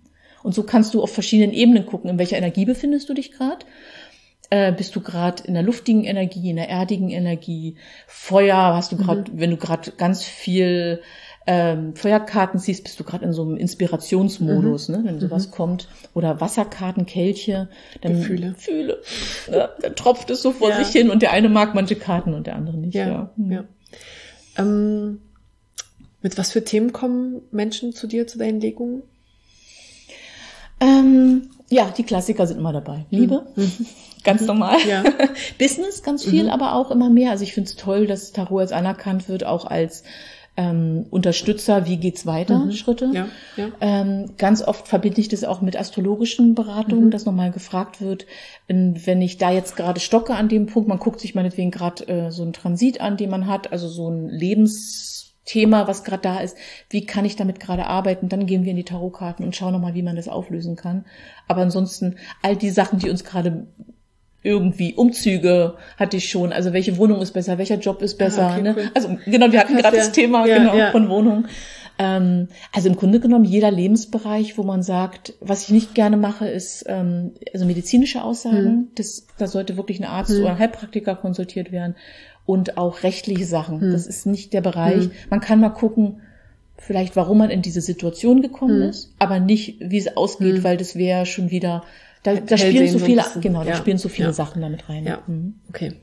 [0.43, 3.65] Und so kannst du auf verschiedenen Ebenen gucken, in welcher Energie befindest du dich gerade.
[4.51, 8.97] Äh, bist du gerade in der luftigen Energie, in der erdigen Energie, Feuer, hast du
[8.97, 9.39] gerade, mhm.
[9.39, 11.01] wenn du gerade ganz viel
[11.47, 14.95] ähm, Feuerkarten siehst, bist du gerade in so einem Inspirationsmodus, mhm.
[14.95, 15.51] ne, wenn sowas mhm.
[15.51, 15.87] kommt.
[16.13, 17.69] Oder Wasserkarten, Kelche,
[18.01, 18.53] dann Gefühle.
[18.53, 19.01] Gefühle.
[19.49, 19.69] Ne?
[19.81, 20.83] Dann tropft es so vor ja.
[20.83, 22.95] sich hin und der eine mag manche Karten und der andere nicht.
[22.95, 23.07] Ja.
[23.07, 23.29] ja.
[23.35, 23.51] Mhm.
[23.51, 23.63] ja.
[24.57, 25.21] Ähm,
[26.21, 29.03] mit was für Themen kommen Menschen zu dir, zu deinen Legungen?
[30.79, 33.05] Ähm, ja, die Klassiker sind immer dabei.
[33.11, 33.71] Liebe, mhm.
[34.23, 34.47] ganz mhm.
[34.47, 34.79] normal.
[34.87, 35.03] Ja.
[35.59, 36.49] Business, ganz viel, mhm.
[36.49, 37.29] aber auch immer mehr.
[37.29, 40.03] Also ich finde es toll, dass Tarot als anerkannt wird, auch als
[40.57, 42.71] ähm, Unterstützer, wie geht's weiter, mhm.
[42.71, 43.09] Schritte.
[43.13, 43.67] Ja, ja.
[43.81, 47.11] Ähm, ganz oft verbinde ich das auch mit astrologischen Beratungen, mhm.
[47.11, 48.25] dass nochmal gefragt wird,
[48.67, 52.31] wenn ich da jetzt gerade stocke an dem Punkt, man guckt sich meinetwegen gerade äh,
[52.31, 56.57] so einen Transit an, den man hat, also so ein Lebensthema, was gerade da ist,
[56.89, 58.29] wie kann ich damit gerade arbeiten?
[58.29, 61.05] Dann gehen wir in die Tarotkarten und schauen nochmal, wie man das auflösen kann.
[61.49, 63.67] Aber ansonsten all die Sachen, die uns gerade
[64.45, 66.53] irgendwie Umzüge hatte ich schon.
[66.53, 68.47] Also welche Wohnung ist besser, welcher Job ist besser.
[68.47, 68.75] Ah, okay, ne?
[68.77, 68.91] Cool.
[68.93, 70.91] Also genau, wir hatten gerade das Thema ja, genau, ja.
[70.91, 71.45] von Wohnung.
[71.97, 76.47] Ähm, also im Grunde genommen jeder Lebensbereich, wo man sagt, was ich nicht gerne mache,
[76.47, 78.57] ist ähm, also medizinische Aussagen.
[78.57, 78.87] Hm.
[78.95, 80.41] Das, da sollte wirklich ein Arzt hm.
[80.41, 81.95] oder ein Heilpraktiker konsultiert werden.
[82.45, 83.81] Und auch rechtliche Sachen.
[83.81, 83.91] Hm.
[83.91, 85.05] Das ist nicht der Bereich.
[85.05, 85.11] Hm.
[85.31, 86.21] Man kann mal gucken,
[86.77, 88.89] vielleicht warum man in diese Situation gekommen hm.
[88.89, 90.63] ist, aber nicht, wie es ausgeht, hm.
[90.63, 91.83] weil das wäre schon wieder
[92.25, 93.75] da, da spielen so viele, so genau, da ja.
[93.75, 94.33] spielen so viele ja.
[94.33, 95.05] Sachen damit rein.
[95.05, 95.55] Ja, mhm.
[95.69, 95.93] okay.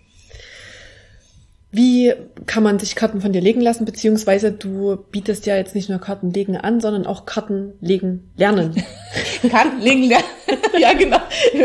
[1.74, 2.12] Wie
[2.46, 5.98] kann man sich Karten von dir legen lassen, beziehungsweise du bietest ja jetzt nicht nur
[5.98, 8.74] Karten legen an, sondern auch Karten legen lernen.
[9.50, 10.24] Karten legen lernen.
[10.78, 11.18] ja, genau.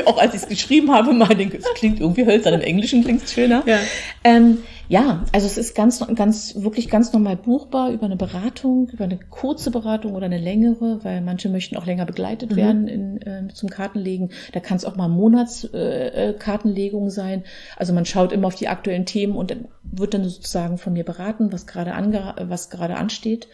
[0.05, 3.25] Auch als ich es geschrieben habe, mal denke, es klingt irgendwie hölzern, im Englischen klingt
[3.25, 3.63] es schöner.
[3.67, 3.79] Ja.
[4.23, 9.03] Ähm, ja, also es ist ganz, ganz, wirklich ganz normal buchbar über eine Beratung, über
[9.03, 12.55] eine kurze Beratung oder eine längere, weil manche möchten auch länger begleitet mhm.
[12.55, 14.31] werden in, äh, zum Kartenlegen.
[14.53, 17.43] Da kann es auch mal Monatskartenlegung äh, sein.
[17.75, 21.51] Also man schaut immer auf die aktuellen Themen und wird dann sozusagen von mir beraten,
[21.51, 23.49] was gerade ange was gerade ansteht.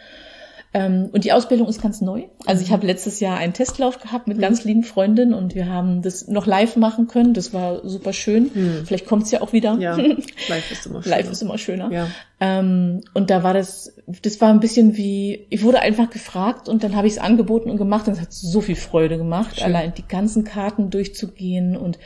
[0.75, 2.23] Ähm, und die Ausbildung ist ganz neu.
[2.47, 2.73] Also ich mhm.
[2.73, 4.41] habe letztes Jahr einen Testlauf gehabt mit mhm.
[4.41, 7.35] ganz lieben Freundinnen und wir haben das noch live machen können.
[7.35, 8.49] Das war super schön.
[8.53, 8.85] Mhm.
[8.85, 9.77] Vielleicht kommt es ja auch wieder.
[9.79, 9.95] Ja,
[10.49, 11.15] live ist immer schöner.
[11.15, 11.91] Live ist immer schöner.
[11.91, 12.07] Ja.
[12.39, 16.83] Ähm, und da war das, das war ein bisschen wie, ich wurde einfach gefragt und
[16.83, 19.65] dann habe ich es angeboten und gemacht und es hat so viel Freude gemacht, schön.
[19.65, 21.99] allein die ganzen Karten durchzugehen und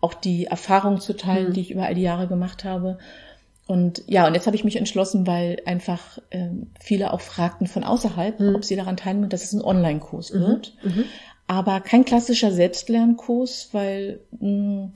[0.00, 1.52] auch die Erfahrungen zu teilen, mhm.
[1.54, 2.98] die ich über all die Jahre gemacht habe.
[3.66, 6.48] Und ja, und jetzt habe ich mich entschlossen, weil einfach äh,
[6.80, 8.56] viele auch fragten von außerhalb, mhm.
[8.56, 10.40] ob sie daran teilnehmen, dass es ein Online-Kurs mhm.
[10.40, 10.74] wird.
[10.82, 11.04] Mhm.
[11.46, 14.92] Aber kein klassischer Selbstlernkurs, weil mh, hm,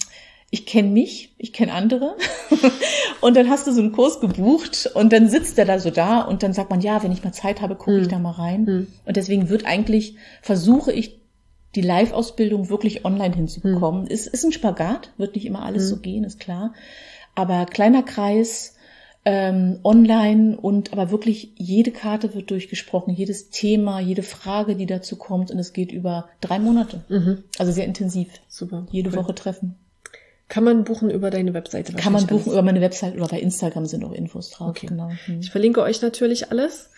[0.50, 2.16] ich kenne mich, ich kenne andere.
[3.20, 6.20] und dann hast du so einen Kurs gebucht und dann sitzt der da so da
[6.20, 8.10] und dann sagt man, ja, wenn ich mal Zeit habe, gucke ich mhm.
[8.10, 8.64] da mal rein.
[8.64, 8.86] Mhm.
[9.04, 11.20] Und deswegen wird eigentlich, versuche ich
[11.74, 14.02] die Live-Ausbildung wirklich online hinzubekommen.
[14.02, 14.08] Mhm.
[14.10, 16.72] Es ist ein Spagat, wird nicht immer alles so gehen, ist klar
[17.36, 18.74] aber kleiner Kreis,
[19.24, 25.16] ähm, online und aber wirklich jede Karte wird durchgesprochen, jedes Thema, jede Frage, die dazu
[25.16, 27.02] kommt und es geht über drei Monate.
[27.08, 27.42] Mhm.
[27.58, 28.28] Also sehr intensiv.
[28.48, 28.86] Super.
[28.92, 29.16] Jede cool.
[29.16, 29.74] Woche treffen.
[30.48, 31.92] Kann man buchen über deine Webseite?
[31.94, 32.52] Kann man buchen alles?
[32.52, 34.68] über meine Webseite oder bei Instagram sind auch Infos drauf.
[34.68, 34.86] Okay.
[34.86, 35.10] Genau.
[35.26, 35.40] Mhm.
[35.40, 36.90] Ich verlinke euch natürlich alles.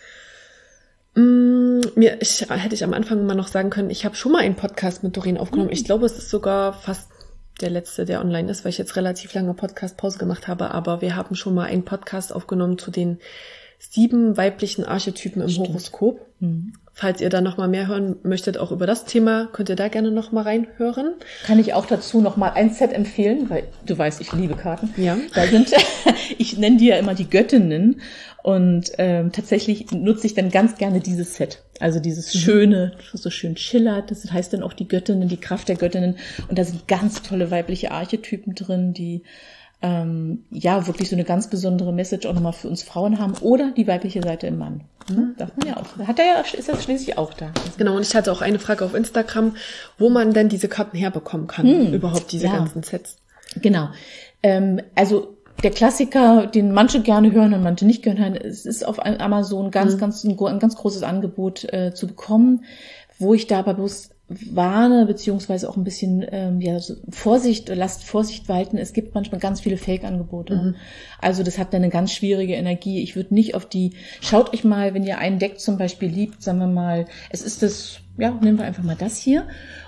[1.15, 4.43] Mm, mir ich, hätte ich am Anfang mal noch sagen können, ich habe schon mal
[4.43, 5.69] einen Podcast mit Doreen aufgenommen.
[5.69, 5.73] Mhm.
[5.73, 7.09] Ich glaube, es ist sogar fast
[7.61, 10.71] der letzte, der online ist, weil ich jetzt relativ lange Podcast-Pause gemacht habe.
[10.71, 13.19] Aber wir haben schon mal einen Podcast aufgenommen zu den
[13.79, 15.69] sieben weiblichen Archetypen im Stimmt.
[15.69, 16.25] Horoskop.
[16.39, 16.73] Mhm.
[16.93, 19.87] Falls ihr da noch mal mehr hören möchtet, auch über das Thema, könnt ihr da
[19.87, 21.13] gerne noch mal reinhören.
[21.45, 24.93] Kann ich auch dazu noch mal ein Set empfehlen, weil du weißt, ich liebe Karten.
[24.97, 25.17] Ja.
[25.33, 25.71] Da sind,
[26.37, 28.01] ich nenne die ja immer die Göttinnen
[28.43, 31.63] und ähm, tatsächlich nutze ich dann ganz gerne dieses Set.
[31.79, 32.39] Also dieses mhm.
[32.39, 34.11] schöne, so schön schillert.
[34.11, 36.17] Das heißt dann auch die Göttinnen, die Kraft der Göttinnen.
[36.47, 39.23] Und da sind ganz tolle weibliche Archetypen drin, die
[39.81, 43.71] ähm, ja wirklich so eine ganz besondere Message auch nochmal für uns Frauen haben oder
[43.71, 44.83] die weibliche Seite im Mann.
[45.07, 45.35] Hm?
[45.37, 46.07] Darf man ja auch.
[46.07, 47.51] Hat er ja, ist er schließlich auch da.
[47.77, 49.55] Genau, und ich hatte auch eine Frage auf Instagram,
[49.97, 52.57] wo man denn diese Karten herbekommen kann, hm, überhaupt diese ja.
[52.57, 53.17] ganzen Sets.
[53.61, 53.89] Genau.
[54.43, 58.85] Ähm, also der Klassiker, den manche gerne hören und manche nicht gerne hören, es ist
[58.85, 59.99] auf Amazon ganz, mhm.
[59.99, 62.63] ganz, ein, ein, ganz großes Angebot äh, zu bekommen,
[63.17, 68.03] wo ich da aber bloß warne, beziehungsweise auch ein bisschen ähm, ja, so Vorsicht, lasst
[68.03, 68.77] Vorsicht walten.
[68.77, 70.55] Es gibt manchmal ganz viele Fake-Angebote.
[70.55, 70.75] Mhm.
[71.19, 73.01] Also das hat eine ganz schwierige Energie.
[73.01, 76.43] Ich würde nicht auf die, schaut euch mal, wenn ihr ein Deck zum Beispiel liebt,
[76.43, 79.47] sagen wir mal, es ist das, ja, nehmen wir einfach mal das hier.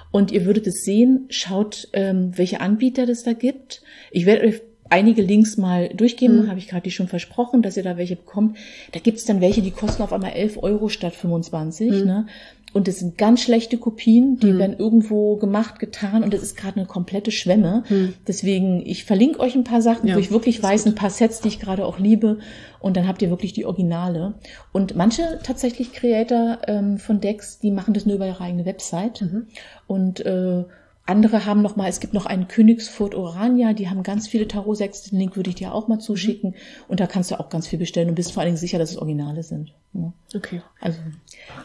[0.10, 3.84] Und ihr würdet es sehen, schaut, ähm, welche Anbieter das da gibt.
[4.12, 4.62] Ich werde euch
[4.92, 6.50] einige Links mal durchgeben, mhm.
[6.50, 8.58] habe ich gerade die schon versprochen, dass ihr da welche bekommt.
[8.92, 11.92] Da gibt's dann welche, die kosten auf einmal 11 Euro statt 25.
[11.92, 12.06] Mhm.
[12.06, 12.26] Ne?
[12.74, 14.60] Und es sind ganz schlechte Kopien, die mhm.
[14.60, 17.84] werden irgendwo gemacht, getan und es ist gerade eine komplette Schwemme.
[17.90, 18.14] Mhm.
[18.28, 20.94] Deswegen, ich verlinke euch ein paar Sachen, ja, wo ich wirklich weiß, gut.
[20.94, 22.40] ein paar Sets, die ich gerade auch liebe.
[22.80, 24.36] Und dann habt ihr wirklich die Originale.
[24.72, 29.22] Und manche tatsächlich Creator ähm, von Decks, die machen das nur über ihre eigene Website.
[29.22, 29.48] Mhm.
[29.88, 30.64] Und äh,
[31.06, 34.78] andere haben noch mal, es gibt noch einen Königsfurt Orania, die haben ganz viele Tarot
[34.78, 36.52] 6, den Link würde ich dir auch mal zuschicken.
[36.52, 36.56] Mhm.
[36.88, 38.92] Und da kannst du auch ganz viel bestellen und bist vor allen Dingen sicher, dass
[38.92, 39.74] es Originale sind.
[39.94, 40.14] Ja.
[40.36, 40.62] Okay.
[40.80, 41.00] Also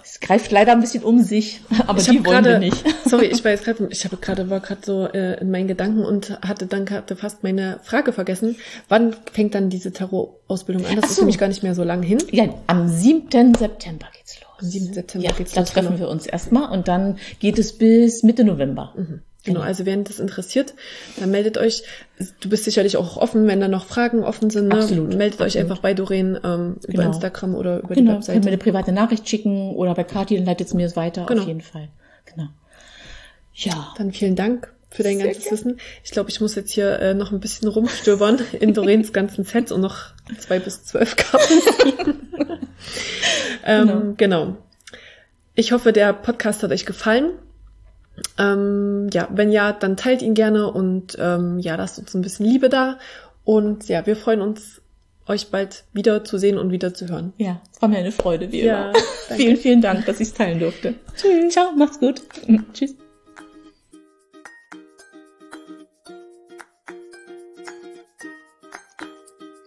[0.03, 2.84] es greift leider ein bisschen um sich, aber ich die wollen grade, wir nicht.
[3.05, 6.05] Sorry, ich war jetzt gerade, ich habe gerade war gerade so äh, in meinen Gedanken
[6.05, 8.57] und hatte dann hatte fast meine Frage vergessen.
[8.89, 10.97] Wann fängt dann diese Tarot-Ausbildung an?
[10.97, 11.12] Das so.
[11.12, 12.18] ist nämlich gar nicht mehr so lang hin.
[12.32, 13.55] Ja, am 7.
[13.55, 14.51] September geht's los.
[14.59, 14.95] Am 7.
[14.95, 15.66] September ja, geht's los.
[15.66, 16.01] Da treffen genau.
[16.01, 18.93] wir uns erstmal und dann geht es bis Mitte November.
[18.97, 19.22] Mhm.
[19.47, 20.74] Genau, also wenn das interessiert,
[21.18, 21.82] dann meldet euch.
[22.40, 24.68] Du bist sicherlich auch offen, wenn da noch Fragen offen sind.
[24.68, 24.74] Ne?
[24.74, 25.09] Absolut.
[25.09, 25.55] Meldet Absolut.
[25.55, 26.76] euch einfach bei Doreen ähm, genau.
[26.88, 28.11] über Instagram oder über genau.
[28.11, 28.32] die Webseite.
[28.32, 31.26] Könnt mir eine private Nachricht schicken oder bei Kathi, dann leitet es mir es weiter,
[31.26, 31.42] genau.
[31.42, 31.88] auf jeden Fall.
[32.26, 32.49] Genau.
[33.55, 33.94] Ja.
[33.97, 35.53] Dann vielen Dank für dein Sehr ganzes gern.
[35.53, 35.80] Wissen.
[36.05, 39.72] Ich glaube, ich muss jetzt hier äh, noch ein bisschen rumstöbern in Doreens ganzen Sets
[39.72, 41.53] und noch zwei bis zwölf Karten
[43.64, 44.14] ähm, genau.
[44.16, 44.57] genau.
[45.55, 47.32] Ich hoffe, der Podcast hat euch gefallen.
[48.39, 52.47] Ähm, ja, wenn ja, dann teilt ihn gerne und ähm, ja, lasst uns ein bisschen
[52.47, 52.99] Liebe da.
[53.45, 54.81] Und ja, wir freuen uns,
[55.27, 57.33] euch bald wieder zu sehen und wieder zu hören.
[57.37, 58.99] Ja, es war mir eine Freude, wie ja, immer.
[59.37, 60.95] vielen, vielen Dank, dass ich es teilen durfte.
[61.17, 61.53] Tschüss.
[61.53, 62.23] Ciao, macht's gut.
[62.73, 62.95] Tschüss.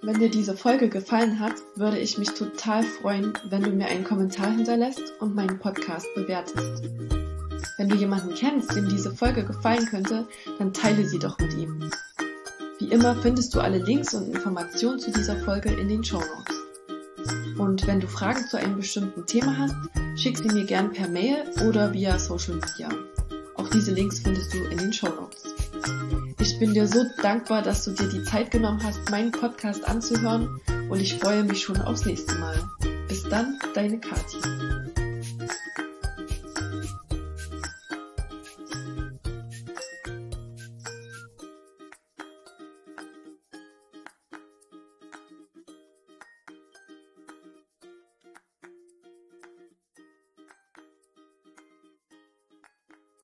[0.02, 4.04] Wenn dir diese Folge gefallen hat, würde ich mich total freuen, wenn du mir einen
[4.04, 7.29] Kommentar hinterlässt und meinen Podcast bewertest.
[7.80, 10.28] Wenn du jemanden kennst, dem diese Folge gefallen könnte,
[10.58, 11.90] dann teile sie doch mit ihm.
[12.78, 17.58] Wie immer findest du alle Links und Informationen zu dieser Folge in den Show Notes.
[17.58, 19.76] Und wenn du Fragen zu einem bestimmten Thema hast,
[20.18, 22.90] schick sie mir gern per Mail oder via Social Media.
[23.56, 25.46] Auch diese Links findest du in den Show Notes.
[26.42, 30.60] Ich bin dir so dankbar, dass du dir die Zeit genommen hast, meinen Podcast anzuhören
[30.90, 32.62] und ich freue mich schon aufs nächste Mal.
[33.08, 34.38] Bis dann, deine Kathi.